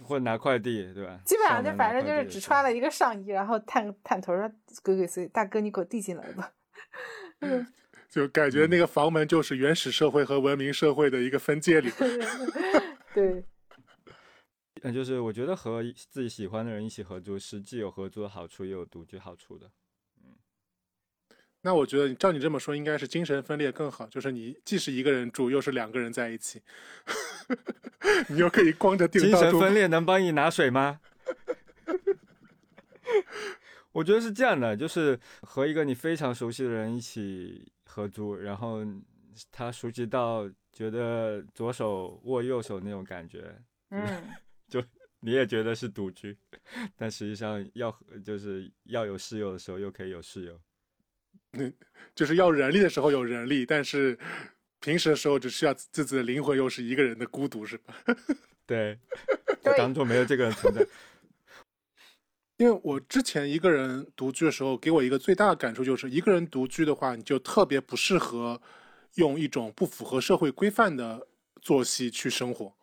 [0.04, 1.20] 或者拿快递，对吧？
[1.26, 4.50] 基本上就反正就是只穿了一个上衣，然后探探头说
[4.84, 6.52] ：“鬼鬼祟，大哥你给我递进来吧。
[7.42, 7.66] 嗯
[8.10, 11.92] 就感觉那个房门就是原始社会和文明社会的一个分界岭。
[13.14, 13.44] ”对，
[14.84, 19.70] 嗯，就是我觉得和自己喜欢的人一起合租，是既有合租的好处，也有独居好处的。
[21.66, 26.62] 那我觉得照你这么说，应该是精神分裂更好，就是你既是一个人住，又是两个人在一起，
[28.30, 31.02] 你又可以光着腚精神分裂能帮你拿水吗？
[33.94, 38.86] 我觉得是这样的，就是和一个你非常熟悉的人一起合租，然后
[39.52, 43.44] 他熟悉到觉得左手握右手那种感觉，
[43.90, 44.06] 嗯，
[44.70, 44.84] 就
[45.22, 46.38] 你也觉得是独居，
[46.96, 47.92] 但实际上要
[48.24, 50.62] 就是要有室友的时候又可以有室友。
[52.16, 54.18] 就是要人力的时候有人力，但是
[54.80, 57.94] 平时的时候只需要自己的灵魂又是一个人的孤独，是吧？
[58.66, 58.98] 对，
[59.64, 60.86] 就当做没有这个人存在。
[62.58, 68.62] 因为我之前一个人独居的时候，给我一个最大的感触就是，一个人独居的话，你就特别不适合
[69.16, 71.28] 用一种不符合社会规范的
[71.62, 72.74] 作息去生活。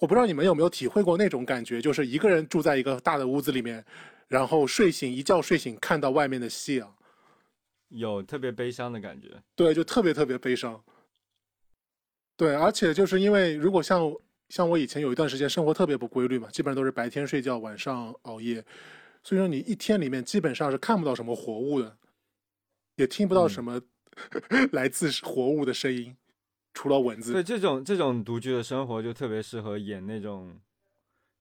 [0.00, 3.84] 我不知道你们有没有体会过那种感觉，就是一个人住在一个大的屋子里面，
[4.26, 6.95] 然后睡醒一觉睡醒看到外面的夕阳，
[7.88, 9.42] 有特别悲伤的感觉。
[9.54, 10.82] 对，就特别特别悲伤。
[12.36, 14.12] 对，而且就是因为如果像
[14.48, 18.64] 像我以前有一段时间生活特别不规律嘛，基本上都是白天睡觉，晚上熬夜，
[19.22, 21.96] 所以说你一天里面基本上是看不到什么活物的，
[22.96, 23.80] 也听不到什么
[24.72, 26.16] 来自活物的声音，
[26.74, 27.32] 除了蚊子。
[27.32, 30.60] 对，这种这种独居的生活就特别适合演那种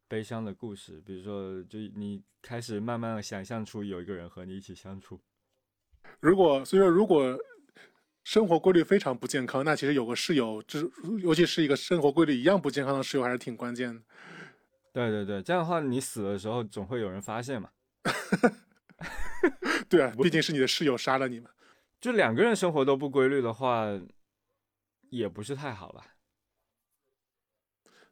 [0.07, 5.19] 悲伤的故事，比如说，就你开始慢慢的想象出有一个人和你一起相处。
[6.19, 7.37] 如果所以说如果
[8.23, 10.91] 生活规律非常不健康，那其实有个室友，就是
[11.21, 14.01] 尤其是一个生活规律一样不健康的室友，还是挺关键的。
[14.91, 17.69] 对对对，这样的话你死的时候总会有人发现嘛。
[19.87, 21.49] 对啊，毕竟是你的室友杀了你嘛。
[22.01, 23.85] 就两个人生活都不规律的话，
[25.09, 26.05] 也不是太好吧。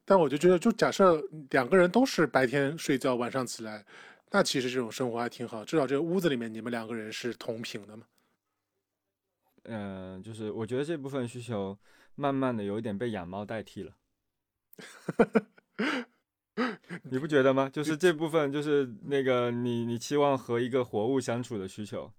[0.04, 3.84] 但我就觉得，就假设两个人都是白天睡觉，晚上起来，
[4.34, 8.04] 那其实这种生活还挺好，至少这个屋子里面你们两个人是同频的嘛。
[9.62, 11.78] 嗯、就是我觉得这部分需求
[12.16, 13.94] 慢慢的有一点被养猫代替了。
[17.04, 17.70] 你不觉得吗？
[17.72, 22.10] 就是这部分，就是那个你你期望和一个活物相处的需求，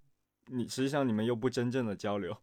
[0.46, 2.38] 你实际上你们又不真正的交流，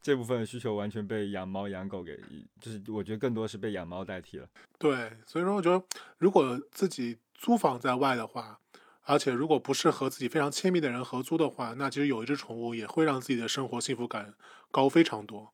[0.00, 2.16] 这部分需求完全被养猫养狗给，
[2.60, 4.48] 就是我觉得更多是被养猫代替了。
[4.78, 5.84] 对，所以说我觉得，
[6.18, 8.60] 如果自己租房在外的话，
[9.04, 14.34] 而且如果不是和自己非常亲密的人合租的话，那其实有一只宠物也会让自己的生活幸福感
[14.70, 15.52] 高非常多。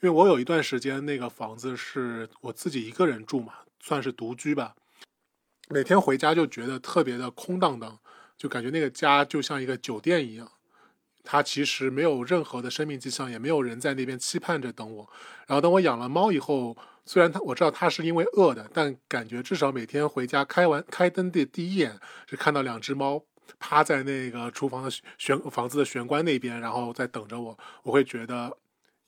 [0.00, 4.74] 因为我有一段时间那个房子是我自己一个人住嘛，算是独居吧。
[5.68, 7.98] 每天回家就觉得特别的空荡荡，
[8.36, 10.50] 就感觉那个家就像一个酒店一样，
[11.30, 15.06] 它其实没有任何的生命迹象，也没有人在那边期盼着等我。
[15.46, 23.22] 然后等我养了猫以后，虽然它我知道它是因为饿的，但感觉至少每天回家开完开灯的第一眼是看到两只猫
[23.58, 28.56] 趴在那个厨房的玄房子的玄关那边，然后在等着我，我会觉得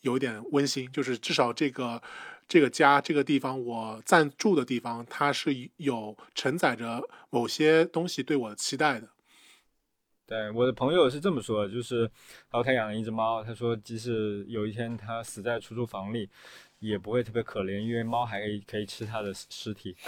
[0.02, 2.02] 有点温馨，就是至少这个
[2.46, 9.08] 这个家这个地方我暂住的地方，它是有承载着某些东西对我的期待的。
[10.30, 12.10] 对，我的朋友是这么说的，就是，然
[12.52, 16.30] 后他养了一只猫，他说即使有一天他死在出租房里，
[16.78, 19.96] 也不会特别可怜，因为猫还可以可以吃他的尸体。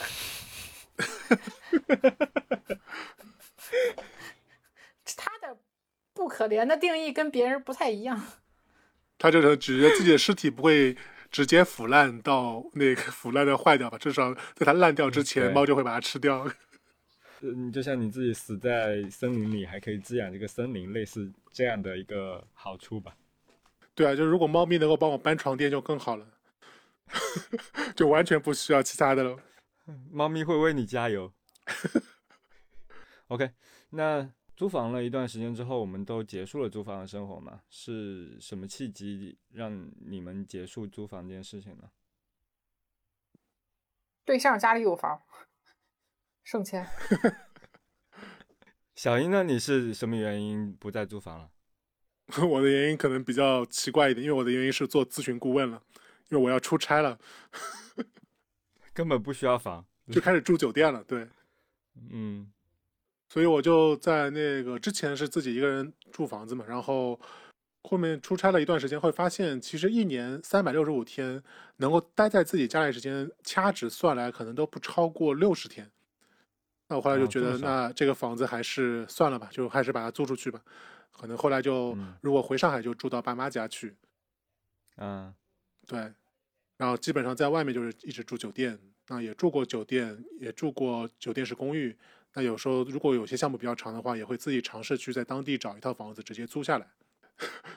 [5.17, 5.57] 他的
[6.13, 8.23] 不可怜的定义跟别人不太一样。
[9.19, 10.97] 他就是觉得自己的尸体不会
[11.33, 16.49] 直接腐烂到那个腐烂的坏掉吧，至少在它烂掉之前，猫就会把它吃掉。
[17.43, 23.17] 嗯，就像你自己死在森林里，还可以滋养这个森林，类似这样的一个好处吧。
[23.95, 26.27] 对啊，就如果猫咪能够帮我搬床垫就更好了，
[27.95, 29.37] 就完全不需要其他的了。
[30.11, 31.33] 猫咪会为你加油。
[33.27, 33.51] OK，
[33.91, 37.61] 那租房了一段时间之后，我们都结束了租房的生活嘛？
[37.69, 41.91] 是什么契机让你们结束租房这件事情呢？
[44.25, 45.21] 对象家里有房，
[46.45, 46.87] 省钱。
[48.95, 49.43] 小英呢？
[49.43, 51.51] 你是什么原因不再租房了？
[52.47, 55.83] 我的原因可能比较奇怪一点，因为我的原因是做咨询顾问了，
[56.29, 57.19] 因为我要出差了，
[58.95, 59.85] 根本不需要房。
[60.11, 61.03] 就开始住酒店了。
[61.05, 61.29] 对，
[62.11, 62.51] 嗯
[63.29, 67.19] 所以我就在那个之前是自己一个人住房子嘛，然后
[67.83, 71.43] 后面出差了一段时间，会发现其实一年三百六十五天
[71.77, 75.91] 能够待在自己家里时间，掐指算来可能都不超过六十天。
[76.93, 80.63] 那我后来就觉得，那这个房子还是算了吧，就还是把它租出去吧。
[81.11, 83.97] 可能后来就嗯如果回上海就住到爸妈家去，
[84.99, 85.35] 嗯，
[85.87, 86.13] 对，
[86.77, 88.79] 然后基本上在外面就是一直住酒店，
[89.09, 91.97] 那也住过酒店，也住过酒店式公寓。
[92.35, 96.87] 那有时候如果有些项目比较长的话，也会自己尝试去在当地找一套房子直接租下来。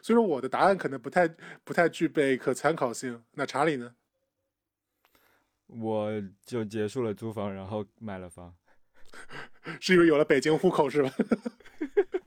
[0.02, 1.26] 所以说我的答案可能不太
[1.64, 3.24] 不太具备可参考性。
[3.32, 3.96] 那查理呢？
[5.68, 6.12] 我
[6.46, 8.54] 就结束了租房，然后买了房。
[9.82, 11.12] 是因为有了北京户口是吧？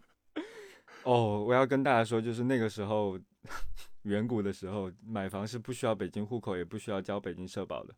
[1.04, 3.18] 哦，我要跟大家说，就是那个时候，
[4.02, 7.94] 远古的时候，买房是不需要北京户口，也不需要交北京社保的。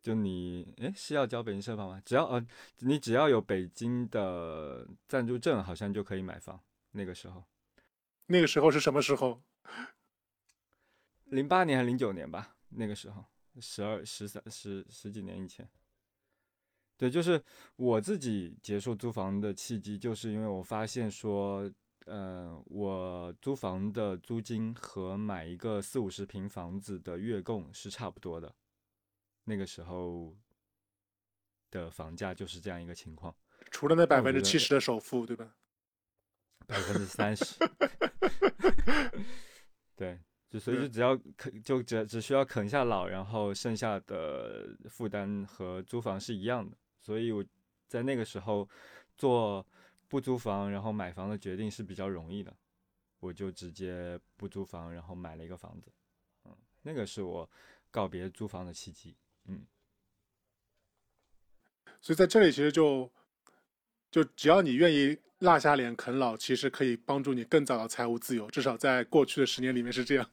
[0.00, 2.00] 就你，诶，是要交北京社保吗？
[2.04, 2.46] 只要呃，
[2.80, 6.60] 你只要有北京的暂住证，好像就可以买房。
[6.92, 7.42] 那个时候，
[8.26, 9.42] 那个时候是什么时候？
[11.24, 13.24] 零八年还零九年吧，那个时候，
[13.60, 15.68] 十二、十三、十十几年以前。
[16.96, 17.42] 对，就是
[17.76, 21.68] 我自己结束租房的契机，就是因为我发现说，
[22.06, 28.54] 呃，我租房的租金和买一个四五十平房子的月供是差不多的。
[29.44, 30.34] 那个时候
[31.70, 33.34] 的房价就是这样一个情况，
[33.70, 35.54] 除了那百分之七十的首付，对吧？
[36.66, 37.56] 百分之三十。
[39.96, 40.18] 对，
[40.48, 46.76] 就所以就只要啃，就只只需要啃下老，然后剩下的负担和租房是一样的。
[47.04, 47.44] 所以我
[47.86, 48.66] 在那个时候
[49.14, 49.64] 做
[50.08, 52.56] 不租房然后买房的决定是比较容易的，
[53.20, 55.92] 我就直接不租房，然后买了一个房子。
[56.46, 57.48] 嗯，那个是我
[57.90, 59.14] 告别租房的契机。
[59.44, 59.66] 嗯，
[62.00, 63.12] 所以在这里其实就
[64.10, 70.30] 就只要你愿意落下脸啃老，其实可以帮助你更早的财务自由，至少在过去的十年里面是这样。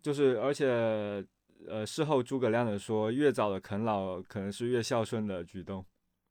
[0.00, 1.26] 就是而且
[1.66, 5.84] 呃，事后诸葛亮的说，越早的啃老可能是越孝顺的举动。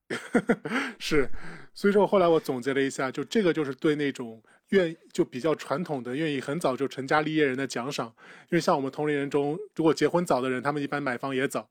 [0.97, 1.29] 是，
[1.73, 8.07] 所以说后来我总结了一下，就这个就是对那种愿就比较传统的愿意很早就成家立业人的奖赏。
[8.43, 11.69] 因为像我们同龄人中，如果结婚早的人，他们一般买房也早，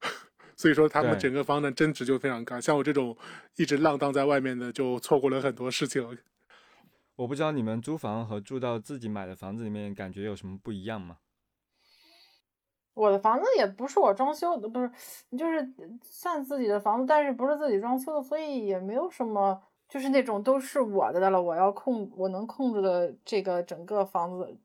[0.56, 2.60] 所以说他们整个房的增值就非常高。
[2.60, 3.16] 像我这种
[3.56, 6.16] 一直浪荡在外面的，就错过了很多事情。
[7.16, 11.16] 我不知道你们租房和住到自己买的房子里面感觉有什么不一样吗？
[12.94, 14.90] 我的房子也不是我装修的，不是，
[15.36, 15.72] 就是
[16.02, 24.56] 算自己的房子，但是不是自己装修的，所以也没有什么，就是那种都是我的了，我要控，我能控制的这个整个房子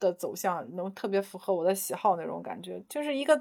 [0.00, 3.38] 的走向，能特别符合我的喜好那种感觉，就是一个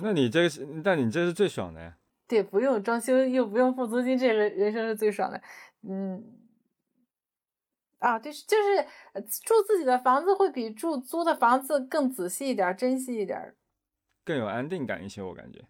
[0.00, 1.96] 那你这个是，但你这是最爽的呀。
[2.28, 5.42] 对，不用装修又不用付租金，这个人生是最爽的。
[5.82, 6.24] 嗯，
[7.98, 13.54] 啊，对，就是呃住自己的房子会比住租的房子更仔细一点儿，珍惜一点儿。
[14.24, 15.60] 更有安定感一些，我感觉。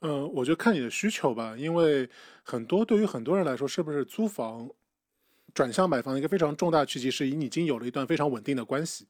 [0.00, 2.08] 嗯，我就看你的需求吧，因为
[2.42, 4.68] 很多对于很多人来说，是不是租房
[5.54, 9.06] 转向买房的一个非常重大的契机，是你已经有了一段非常稳定的关系。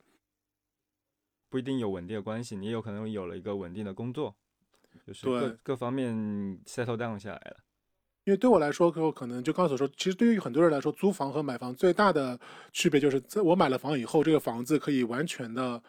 [1.49, 4.35] 不一定有稳定的关系，你也有可能有了一个稳定的工作，
[5.07, 6.15] 就是各对各方面
[6.67, 7.57] settle down 下来了。
[8.25, 12.39] 因为对我来说，可可能就刚才所说，其实对于很多人来说，租房和买房最大的
[12.71, 15.83] 区别就是，在我买了房以后，这个房子可以完全的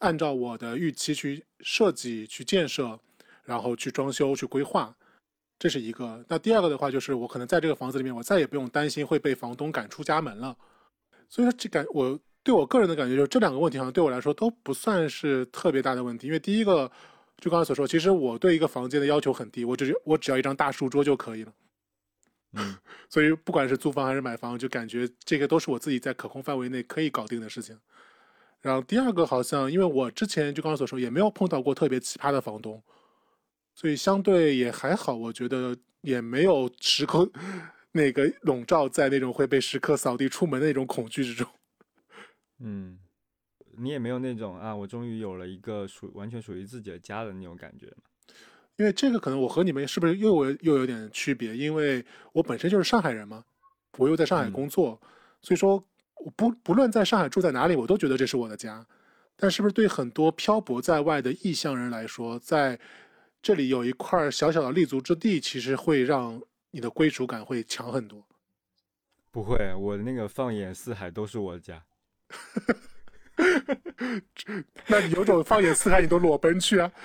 [0.00, 3.00] 按照我的预期去设计、去建设，
[3.44, 4.94] 然后去装修、去规划，
[5.58, 6.22] 这是一个。
[6.28, 10.54] 那第二个的话，就是我可能在这个房子里面，我再也不用担心会被房东赶出家门了。
[11.28, 16.90] 所以说，这感我对我个人的感觉就是这两个问题好像对我来说都不算是特别大的问题，因为第一个。
[17.42, 21.52] 就刚才所说，其实我对一个房间的要求很低，我只我只要一张大书桌就可以了。
[22.52, 22.76] 嗯，
[23.08, 27.78] 所以不管是租房还是买房，就感觉这个都是我自己在可控范围内可以搞定的事情。
[28.60, 32.82] 然后第二个好像，因为我之前就刚刚所说，也没有碰到过特别奇葩的房东，
[33.74, 37.30] 所以相对也还好，我觉得也没有时刻
[37.92, 41.48] 那个笼罩在那种会被时刻扫地出门的那种恐惧之中。
[42.58, 42.98] 嗯，
[43.78, 48.02] 你也没有那种啊，我终于有了一个属完全属于自己的家的那种感觉吗？
[48.76, 51.56] 因为这个可能我和你们是不是又有又有点区别？
[51.56, 53.44] 因为我本身就是上海人嘛，
[53.96, 55.00] 我又在上海嗯工作，
[55.42, 55.82] 所以说
[56.24, 58.86] 我不不论在上海住在哪里，我都觉得这是我的家。
[59.36, 62.78] 但是不是对很多漂泊在外的异乡人来说，在
[63.40, 66.40] 这里有一块小小的立足之地，其实会让
[66.70, 68.22] 你的归属感会强很多。
[69.30, 71.82] 不会，我那个放眼四海都是我的家。
[74.88, 76.92] 那你有种放眼四海，你都裸奔去啊？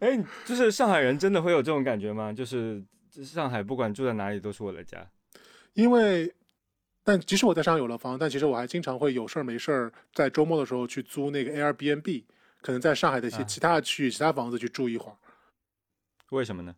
[0.00, 2.30] 哎，就是上海人真的会有这种感觉吗？
[2.30, 2.84] 就是
[3.22, 5.06] 上海不管住在哪里都是我的家。
[5.74, 6.32] 因为，
[7.02, 12.24] 但即使我在上海有了房，但其实我还经常会有事儿没事儿，在周末的时候去租那个 Airbnb，
[12.62, 15.16] 可能在上海的一些啊其他的区域、其他房子去住一会儿。
[16.30, 16.74] 为什么呢？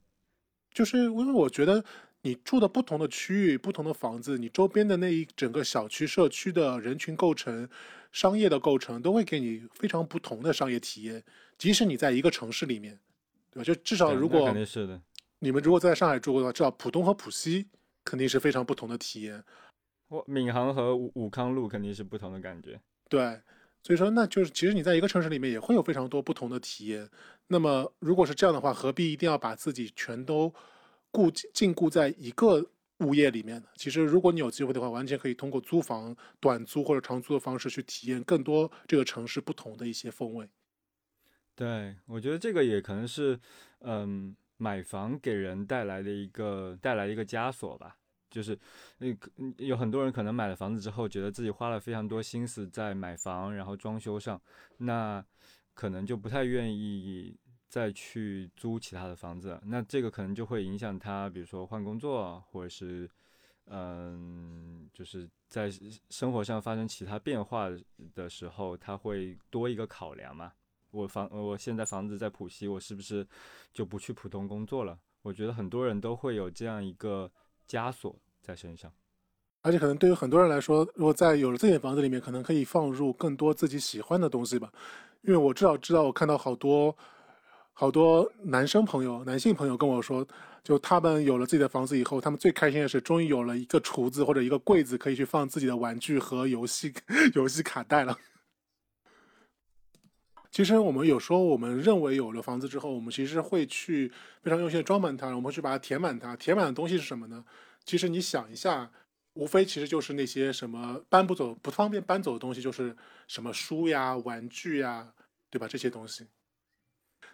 [0.73, 1.83] 就是因为我觉得
[2.23, 7.69] 你住的不同的区域、不同的房子，你周边的那一整个小区、社区的人群构成、
[8.13, 11.23] 商业的构成，都会给你非常不同的商业体验。
[11.57, 12.99] 即使你在一个城市里面，
[13.51, 13.65] 对吧？
[13.65, 15.01] 就至少如果肯定是的。
[15.39, 17.69] 你们如果在上海住过的话，知道浦东和浦西
[18.05, 19.45] 肯定是非常不同的体验。
[20.09, 22.81] 我闵行和武武康路肯定是不同的感觉。
[23.09, 23.41] 对，
[23.83, 27.09] 所以说那就是其实你在一个城市里面也会有非常多不同的体验。
[27.49, 30.53] 那么如果是这样的话，何必一定要把自己全都
[31.11, 32.65] 固禁锢在一个
[33.01, 33.69] 物业里面呢？
[33.77, 40.49] 其实如果你有机会的话，完全可以通过租房、短租或者长租的方式去体验更多这个城市不同的一些风味。
[41.55, 43.39] 对，我觉得这个也可能是，
[43.81, 47.97] 嗯，买房给人带来的一个带来一个枷锁吧。
[48.29, 48.59] 就是，
[48.99, 54.39] 那个嗯有很多人可能买了房子之后，觉得自己花了非常多心思在买房，然后装修上，
[54.79, 55.25] 那
[55.73, 57.35] 可能就不太愿意
[57.69, 63.09] 再去租其他的房子，那这个可能就会影响他，比如说换工作，或者是
[63.67, 65.71] 嗯，就是在
[66.11, 67.71] 生活上发生其他变化
[68.15, 70.53] 的时候，他会多一个考量嘛。
[70.97, 73.27] 我房我现在房子在浦西，我是不是
[73.71, 74.99] 就不去浦东工作了？
[75.21, 77.31] 我觉得很多人都会有这样一个
[77.69, 78.91] 枷锁在身上。
[79.61, 84.73] 而且可能对于很多人来说，如果在有了自己的房子里面，可能可以放入更多自己喜欢的东西吧。
[85.21, 86.97] 因为我至少知道，我看到好多
[87.75, 90.27] 好多男生朋友、男性朋友跟我说，
[90.65, 96.95] 就他们有了自己的房子以后，他们最开心的是终于有了一个橱子或者一个柜子，可以去放自己的玩具和游戏
[97.35, 98.17] 游戏卡带了。
[100.57, 106.35] 其实我们有时候我们认为有了房子之后，我们其实会去非常用心的装满它，我们会去把它填满它。
[106.35, 107.45] 填满的东西是什么呢？
[107.85, 108.91] 其实你想一下。
[109.35, 112.97] 无非其实就是那些什么搬不走、不方便搬走的东西，就是
[113.29, 115.13] 什么书呀、玩具呀，
[115.51, 115.69] 对吧？
[115.69, 116.27] 这些东西，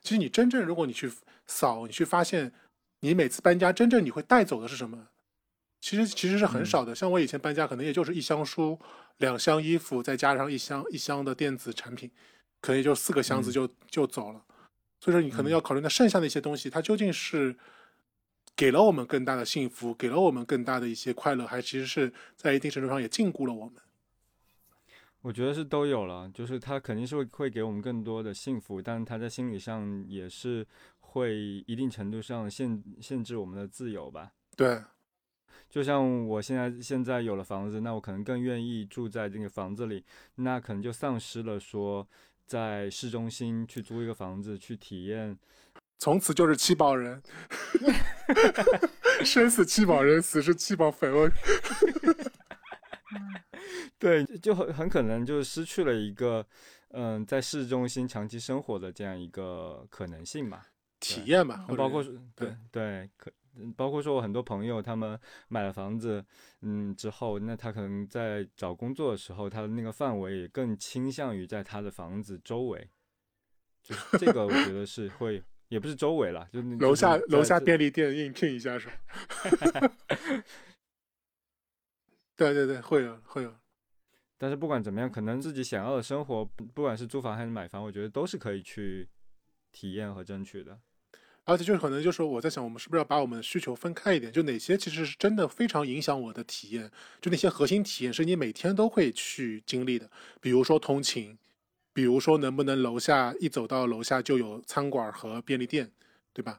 [0.00, 1.08] 其实你真正如果你去
[1.46, 2.52] 扫，你去发现，
[2.98, 5.10] 你每次搬家真正你会带走的是什么？
[5.80, 6.92] 其实其实是很少的。
[6.92, 8.76] 像我以前搬家，可能也就是一箱书、
[9.18, 12.10] 两箱衣服，再加上一箱一箱的电子产品，
[12.62, 14.42] 可能也就四个箱子就就走了。
[14.98, 17.54] 所以说，你可能要考虑那剩下的一些东西，它究竟是。
[18.54, 23.74] 给了我们更大的幸福，给了我们更大的一些快乐，还其实是在一定程度上也禁锢了我们。
[25.22, 30.64] 我觉得是都有了，就是他肯定是会会给我们更多的幸福，但是他在心理上也是
[31.00, 31.34] 会
[31.66, 34.32] 一定程度上限限制我们的自由吧。
[34.54, 34.82] 对，
[35.70, 40.04] 就像我现在现在有了房子，那我可能更愿意住在这个房子里，
[40.34, 42.06] 那可能就丧失了说
[42.53, 45.38] 在市中心去租一个房子去体验。
[45.98, 47.22] 从此就是七宝人，
[49.24, 51.32] 生死七宝人，死是七宝绯闻。
[53.98, 56.46] 对，就很很可能就失去了一个，
[56.88, 60.61] 嗯，在市中心长期生活的这样一个可能性嘛，
[61.00, 63.32] 体验嘛，包括对对，可
[63.76, 66.24] 包括说我很多朋友他们买了房子，
[66.61, 72.90] 嗯，之后，那他可能在找工作的时候，他的那个范围也更倾向于在他的房子周围，
[73.82, 75.42] 就这个我觉得是会。
[75.68, 78.94] 也不是周围了，就楼下楼下便利店应聘一下是吧？
[82.36, 83.55] 对对对，会有会有。
[84.36, 89.09] 但是不管怎么样，可能自己想要的生活，不管是租房还是买房，我觉得都是可以去
[89.70, 90.78] 体验和争取的。
[91.45, 94.32] 而且就是可能就是我在想，我们是不是要把我们的需求分开一点？
[94.32, 96.90] 就哪些其实是真的非常影响我的体验？
[97.20, 101.38] 就那些核心体验是你每天都会去经历的，比如说通勤。
[101.95, 105.93] 比如说，能不能楼下一走到楼下就有餐馆和便利店，
[106.32, 106.59] 对吧？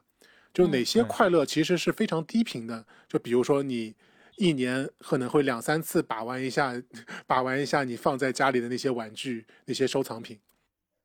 [0.52, 2.86] 就哪些快乐其实是非常低频的。
[3.08, 3.96] 就比如说，你
[4.36, 6.80] 一年可能会两三次把玩一下，
[7.26, 10.38] 把玩一下你放在家里的那些玩具、那些收藏品。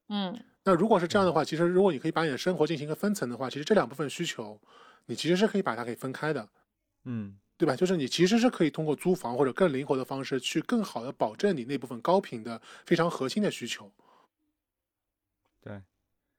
[0.09, 0.39] 嗯，
[0.69, 4.59] 那如果是这样的话，其实如果你可以把你的生活进行一个分层的话，其实这两部分需求，
[5.07, 6.47] 你其实是可以把它给分开的。
[7.05, 7.75] 嗯，对吧？
[7.75, 13.91] 就是你其实是可以通过租房或者更灵活的方式，去更好的保证你那部分高频的、非常核心的需求。
[15.59, 15.81] 对，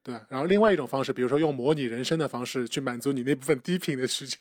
[0.05, 4.39] 对，然后另外一种方式，比如说用模拟人生的方式去满足你那部分低频的需求，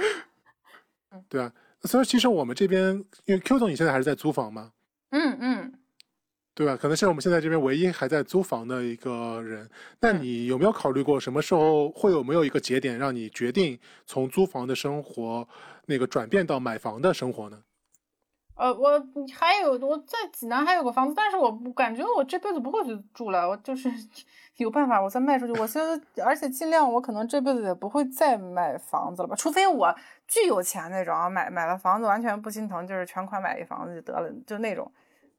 [1.28, 1.52] 对啊。
[1.82, 2.94] 所以其实我们这边，
[3.26, 4.72] 因为 Q 总你现在还是在租房吗？
[5.10, 5.74] 嗯嗯，
[6.54, 6.76] 对吧？
[6.76, 9.68] 可能是我们现在这边唯一还在租房的一个人。
[10.00, 15.48] 那你有没有考虑过，什么时候会有没有一个节点，让你决定从租房的生活
[15.86, 17.58] 那个转变到买房的生活呢？
[18.54, 19.02] 呃，我
[19.34, 23.48] 还有我在济南还有个房子，但是我感觉我这辈子不会去住了。
[23.48, 23.90] 我就是
[24.58, 25.58] 有办法，我再卖出去。
[25.58, 25.82] 我现
[26.14, 29.92] 在，而且尽量，我可能这辈子也不会再买房子了吧，除非我
[30.28, 34.92] 巨有钱那种啊，买买了房子完全不心疼，就是全款买一房子就得了，就那种。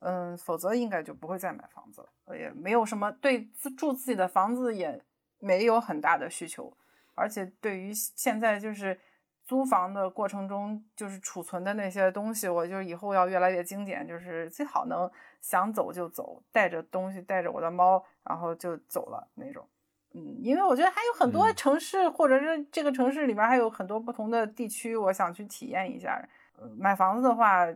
[0.04, 5.02] 嗯，否则应该就不会再买房子了，也没有什么对自住自己的房子也
[5.40, 6.76] 没有很大的需求，
[7.16, 9.00] 而且对于现在就是。
[9.46, 19.68] 租房的过程中，就是储存的那些东西，我就以后要越来越精简，就是最好能想走就走，带着东西，带着我的猫，然后就走了那种。
[20.14, 26.26] 嗯，因为我觉得还有很多城市，或者是这个城市里面还有很多不同的地区，我想去体验一下。
[26.78, 27.68] 买房子的话，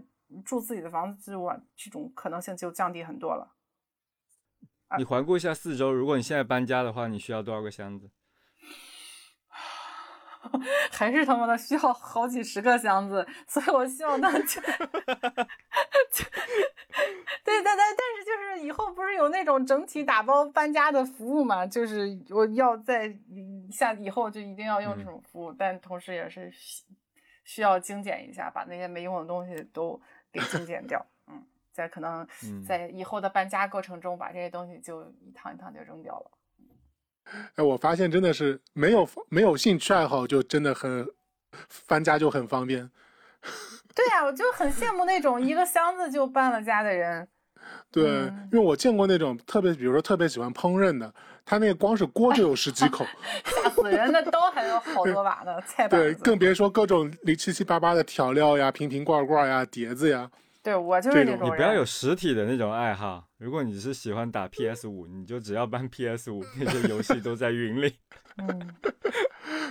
[0.45, 3.55] 住自己的房子，我这种可能性就降低很多了。
[4.97, 8.09] 你环顾一下四周，如果你现在搬家的话，你需要多少个箱子？
[10.91, 14.61] 还是他妈的需要好几十个箱子，所以我希望他就，
[17.43, 21.67] 对，但但但是就是以后不是有那种整体打包搬家的服务嘛？
[21.67, 23.13] 就是我要在
[23.69, 26.49] 下以后就一定要用这种服务，但同时也是
[27.43, 30.01] 需要精简一下，把那些没用的东西都
[30.32, 31.05] 给精简掉。
[31.28, 32.28] 嗯，在可能
[32.65, 36.32] 在以后的搬家过程中，把这些东西就一趟一趟就扔掉了。
[37.55, 41.05] 哎，我发现真的是没有没有兴趣爱好，就真的很
[41.88, 42.89] 搬家就很方便。
[43.93, 47.28] 对呀、我就很羡慕那种一个箱子就搬了家的人。
[47.91, 51.13] 对，嗯因为我见过那种特别，比如说特别喜欢烹饪的，
[51.45, 53.05] 他那个光是锅就有十几口，
[53.45, 54.11] 吓死人！
[54.11, 60.29] 那刀还有好多把呢，菜 板对，更别说各种零七七八八的调料呀、瓶瓶罐罐呀、碟子呀。
[60.63, 61.47] 对我就是这种那种。
[61.47, 63.25] 你不要有实体的那种爱好。
[63.38, 67.93] 如果你是喜欢打 PS 五，你就只要搬 PS 五，那些游戏都在云里。
[68.38, 68.75] 嗯，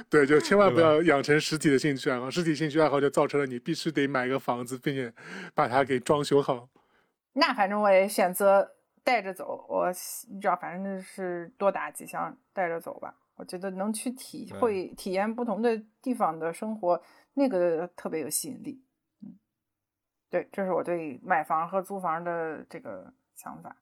[0.08, 5.12] 对，就千万不要养成实体的兴趣爱好，实体兴趣爱好就造成了你必须得买个房子，并且
[5.54, 6.66] 把它给装修好。
[7.38, 9.66] 那反正我也选择带着走。
[9.68, 9.88] 我
[10.28, 13.14] 你知道，反正就是多打几箱带着走吧。
[13.36, 17.02] 我觉得能去体会体验不同的地方的生活，
[17.34, 18.82] 那个特别有吸引力。
[19.22, 19.38] 嗯，
[20.30, 23.76] 对，这是我对买房和租房的这个想法。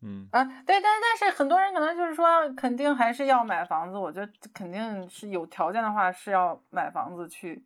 [0.00, 3.96] 嗯，啊，对，但但是很多人可能就是说，肯定还是要买房子。
[3.96, 7.64] 我觉得肯定是有条件的话，是要买房子去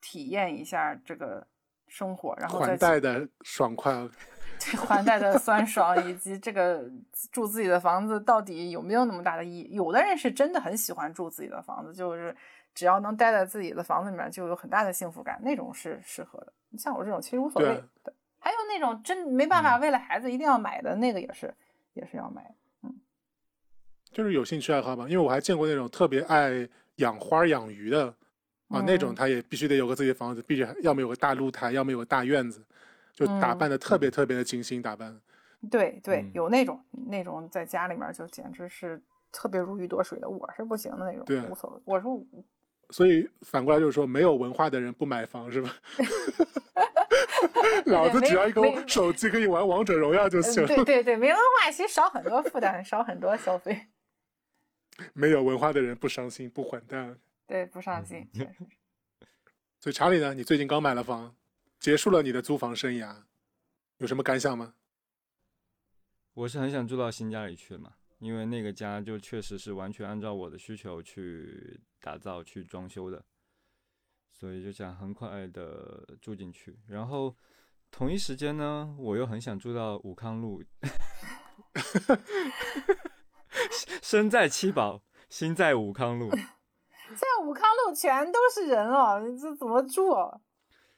[0.00, 1.46] 体验一下这个
[1.92, 3.92] 生活，然后再还贷的爽快，
[4.58, 6.82] 对还贷的酸爽，以及这个
[7.30, 9.74] 住自己的房子到底有没有那么大的意义？
[9.74, 12.34] 有的人是真的很喜欢住自己的房子，就是
[12.74, 16.52] 只要能待在自己的房子里面，就有很大的幸福感，那种是适合的。
[16.78, 18.14] 像我这种其实无所谓对的。
[18.38, 21.54] 还有那种真没办法为了孩子一定要买的那个，也是
[21.92, 22.42] 也是要买。
[22.82, 22.98] 嗯
[24.10, 25.04] 就是有兴趣爱好吧。
[25.08, 26.66] 因为我还见过那种特别爱
[26.96, 28.14] 养花养鱼的
[28.72, 32.62] 啊，那种嗯他也必须得有个自己的房子，必须要么有个大露台，要么有个大院子，
[33.14, 35.20] 就打嗯扮的特别特别的精心打扮。
[35.70, 39.00] 对对，嗯有那种那种在家里面就简直是
[39.30, 41.80] 特别如鱼得水的，我是不行的那种，对无所谓。
[41.84, 42.20] 我说
[42.90, 45.74] 所以反过来就是说，没有文化的人不买房是吧？
[47.86, 50.66] 老子只要一个手机可以玩王者荣耀就嗯行了。
[50.68, 53.86] 对对 对，没文化其实少很多负担，少很多消费。
[55.14, 57.16] 没有文化的人不伤心不混蛋。
[57.46, 58.28] 对，不上进。
[59.78, 61.36] 所以查理呢，你最近刚买了房，
[61.80, 63.24] 结束了你的租房生涯，
[63.98, 64.74] 有什么感想吗？
[66.34, 73.24] 我是很想住到新家里去的嘛，因为那个家就确实是完全按照我的需求去打造、去装修的，
[74.30, 76.78] 所以就想很快的住进去。
[76.86, 77.36] 然后
[77.90, 80.62] 同一时间呢，我又很想住到武康路，
[84.00, 86.30] 身在七宝，心在武康路。
[87.14, 90.40] 在武康路全都是人哦，你这怎么住哦？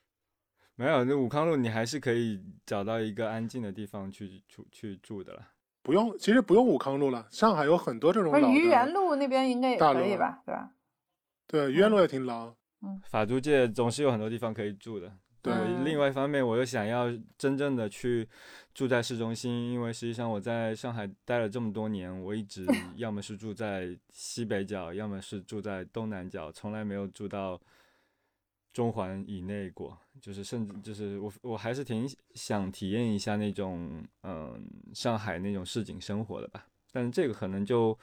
[0.77, 5.49] 没有，那武康路你还是可以找到一个安静的地方去住去住的了。
[5.83, 8.93] 不用，其实不用武康路了，上海有很多这种老不是愚园。
[8.93, 10.43] 路那边应该也大可以吧？
[10.45, 10.71] 对吧？
[11.47, 12.55] 对，愚园路也挺老。
[13.05, 15.13] 法租界总是有很多地方可以住的。
[15.45, 18.27] 对嗯另外一方面，我又想要真正的去
[18.73, 22.65] 住在市中心，因为实际上我在上海待了这么多年，我一直
[22.97, 27.61] 要么是住在西北角，要么是住在东南角，从来没有住到
[28.73, 29.99] 中环以内过。
[30.21, 37.99] 就是甚至就是我我还是挺想体验一下那种嗯上海那种市井生活的吧，但是这个可能就。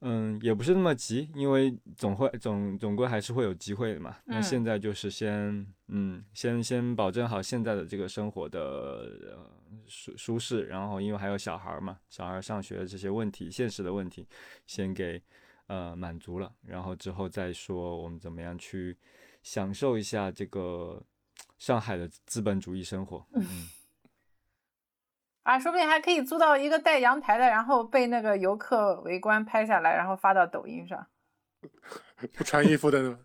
[0.00, 4.16] 嗯，也不是那么急，因为总会总总归还是会有机会的嘛。
[4.26, 9.50] 那嗯现在就是先嗯，先先保证好现在的这个生活的呃
[9.86, 14.26] 舒舒适，然后因为还有小孩儿嘛，小孩儿上学的这些问题，现实的问题，
[14.66, 15.20] 先给
[15.66, 18.96] 呃满足了，然后之后再说我们怎么样去
[19.42, 21.02] 享受一下这个
[21.58, 23.26] 上海的资本主义生活。
[23.32, 23.68] 嗯，
[25.46, 31.06] 啊，说不定还可以租到一个带阳台的，然后被那个游客围观拍下来，然后发到抖音上。
[32.34, 33.18] 不穿衣服的呢，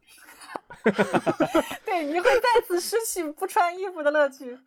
[1.84, 4.59] 对，你会再次失去不穿衣服的乐趣。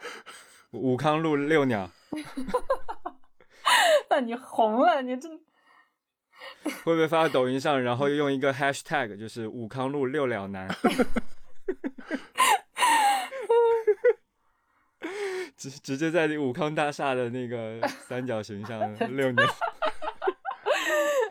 [0.72, 1.90] 武康路六鸟
[4.08, 5.38] 那你红了，你真
[6.62, 10.66] 会不会发到抖音上，然后用一个 hashtag 就是武康路六鸟男？
[15.56, 19.44] 直直接在武康大厦的那个 三角形上六鸟。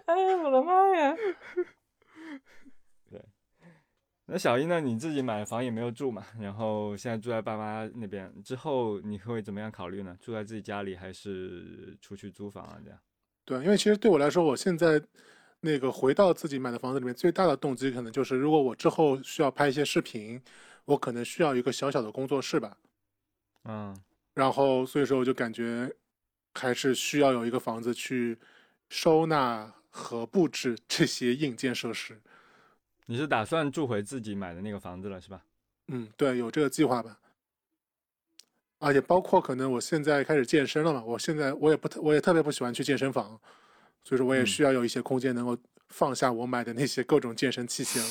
[0.06, 1.16] 哎呀，我的妈呀！
[3.10, 3.22] 对
[4.26, 4.80] 那小一呢？
[4.82, 10.18] 你自己买房也没有住嘛，然后现在住在爸妈那边，之后你会怎么样考虑呢？
[10.20, 12.78] 住在自己家里还是出去租房啊？
[12.84, 13.00] 这样？
[13.46, 15.02] 对，因为其实对我来说，我现在
[15.62, 20.42] 那个回到自己买的房子里面，最大的动机可能就是，如果我之后需要拍一些视频，
[20.84, 22.78] 我可能需要一个小小的工作室吧。
[23.68, 23.96] 嗯，
[24.34, 25.94] 然后所以说我就感觉
[26.54, 28.38] 还是需要有一个房子去
[28.90, 32.20] 收纳和布置这些硬件设施。
[33.06, 35.42] 你是打算住回自己买的那个房子了是吧？
[35.90, 37.20] 嗯，对，有这个计划吧。
[38.80, 43.40] 而且包括可能我现在开始健身了嘛，我现在我也不特我也特别不喜欢去健身房，
[44.04, 45.58] 所以说我也嗯需要有一些空间能够
[45.90, 48.06] 放下我买的那些各种健身器械了。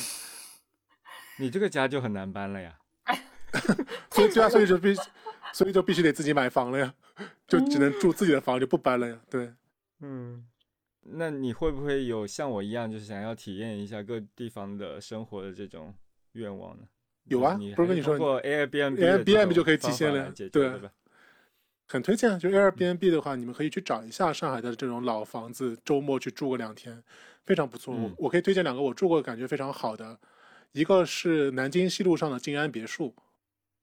[1.39, 2.77] 你这个家就很难搬了呀。
[4.11, 4.93] 所以对啊，所以就必，
[5.53, 6.93] 所以就必须得自己买房了呀，
[7.47, 9.19] 就只能住自己的房，就不搬了呀。
[9.29, 9.51] 对，
[10.01, 10.45] 嗯，
[11.01, 15.93] 那你会不会有像我一样，就是想要体验一下各地方的生活的这种
[16.33, 16.83] 愿望呢？
[17.25, 20.71] 有啊不是跟你说过 Airbnb 的这 Airbnb 就可以体方法现了呀对？
[21.89, 22.37] 很推荐啊。
[22.37, 27.03] 就 Airbnb 的话，你们可以去找一下上海的这种老房子，周末去住个两天，
[27.45, 27.93] 非常不错。
[27.93, 30.17] 嗯我我可以推荐两个我住过感觉非常好的，
[30.71, 33.13] 一个是南京西路上的静安别墅，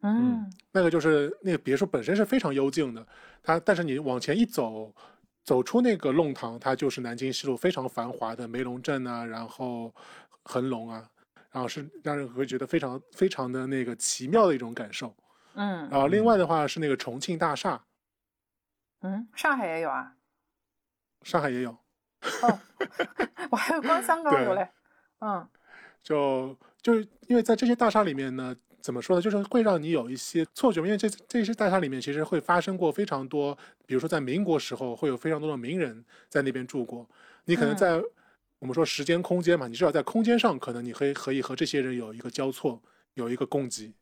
[0.06, 3.06] 嗯那个就是那个别墅本身是非常幽静的，
[3.42, 4.94] 它但是你往前一走，
[5.42, 9.94] 走出那个弄堂，它就是南京西路非常繁华的梅龙镇啊，然后
[10.42, 11.08] 恒隆啊，
[11.50, 15.14] 然后是让人会觉得非常非常的那个奇妙的一种感受。
[15.54, 17.82] 嗯然后另外的话是那个重庆大厦，
[19.00, 20.16] 嗯，上海也有啊，
[21.22, 22.60] 上海也有，哦
[23.50, 24.68] 我还有光香港有嘞。
[25.20, 25.48] 嗯
[26.02, 33.56] 就就是因为在这些大厦里面呢，怎么说呢，就是会让你有一些错觉，因为这这些大厦里面其实会发生过非常多，
[33.86, 37.08] 比如说在民国时候会有非常多的名人在那边住过，
[37.46, 37.78] 你可能嗯。
[37.78, 37.98] 在、
[38.58, 42.78] 我们说时间空间嘛，你至少在空间上可能你可以可以和这些人有一个交错，
[43.14, 43.94] 有一个共济。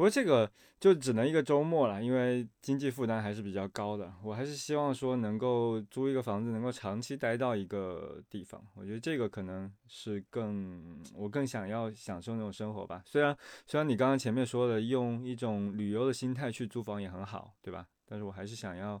[0.00, 4.10] 不过这个就只能一个周末了，因为经济负担还是比较高的。
[4.24, 8.64] 我还是希望说能够租一个房子，能够长期待到一个地方。
[8.74, 13.02] 我觉得这个可能是更我更想要享受那种生活吧。
[13.04, 13.36] 虽然
[13.66, 17.86] 虽然你刚刚前面说的用一种旅游的心态去租房也很好，对吧？
[18.06, 18.98] 但是我还是想要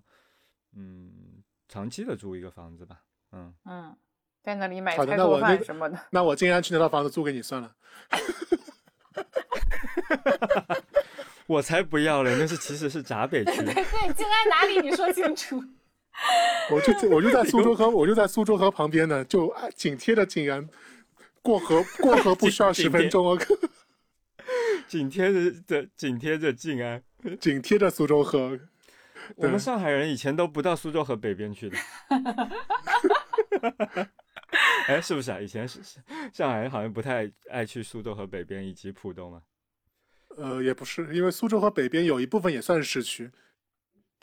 [0.74, 3.00] 嗯长期的租一个房子吧。
[3.32, 3.96] 嗯，嗯，
[4.42, 5.98] 在那里买菜做饭什么的。
[6.10, 7.74] 那我尽量去那套房子租给你算了。
[11.50, 13.56] 我才不要嘞，那是其实是闸北区。
[13.56, 14.78] 对对，静安哪里？
[14.88, 15.60] 你说清楚。
[16.70, 20.68] 我就我就在苏州河， 我就在苏州河旁边呢，就啊紧贴着静安，
[21.42, 23.36] 过河过河不需要十分钟哦，
[24.86, 27.02] 紧贴着的紧贴着静安。
[27.40, 28.56] 紧贴着苏州河。
[29.34, 31.76] 我们上海人以前都不到苏州河北边去的。
[34.86, 35.40] 哎，是不是啊？
[35.40, 35.98] 以前是是
[36.32, 39.42] 上海人好像不太爱去苏州河北边以及浦东啊。
[40.36, 43.30] 呃，也不是，因为苏州河北边有一部分也算是市区，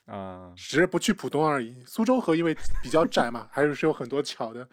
[0.06, 1.84] 啊、只是不去浦东而已。
[1.86, 4.68] 苏州河因为比较窄嘛，还是有很多桥的。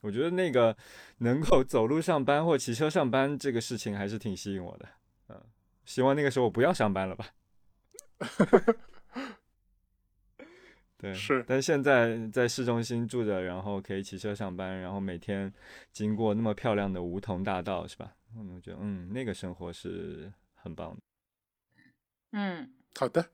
[0.00, 0.76] 我觉得那个
[1.18, 4.88] 能够走路上班或骑车上班这个事情还是挺吸引我的。
[5.28, 5.40] 嗯，
[5.84, 7.26] 希望那个时候我不要上班了吧。
[10.98, 15.52] 对，是但现在在市中心住着，然后可以骑车上班，然后每天
[15.92, 18.12] 经过那么漂亮的梧桐大道，是吧？
[18.36, 21.00] 嗯，我觉得嗯，那个生活是很棒的。
[22.32, 23.30] 嗯，好的，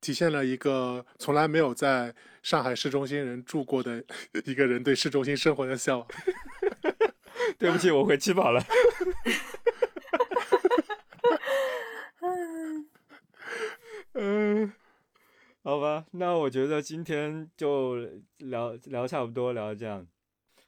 [0.00, 4.04] 体现了一个从来没有在上海市中心人住过的
[4.44, 6.06] 一个人对市中心生活的向往。
[7.58, 8.62] 对不起，我回吃饱了。
[14.12, 14.72] 嗯，
[15.64, 17.96] 好吧，那我觉得今天就
[18.36, 20.06] 聊聊差不多，聊这样。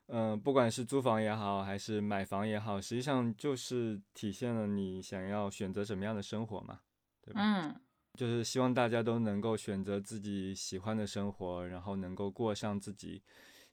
[0.06, 6.80] 嗯，不管是租房也好，还是买房也好，实际上就是体现了你想要选择什么样的生活嘛，
[7.20, 7.40] 对吧？
[7.42, 7.80] 嗯，
[8.14, 13.22] 就是希望大家都能够选择自己喜欢的生活，然后能够过上自己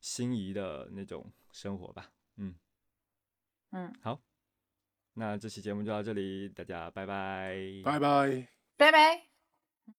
[0.02, 2.12] 心仪的那种生活吧。
[2.36, 2.54] 嗯
[3.72, 4.20] 嗯，好，
[5.14, 7.56] 那这期节目就到这里，大家拜拜。
[7.86, 8.48] 拜拜。
[8.76, 9.33] 拜拜。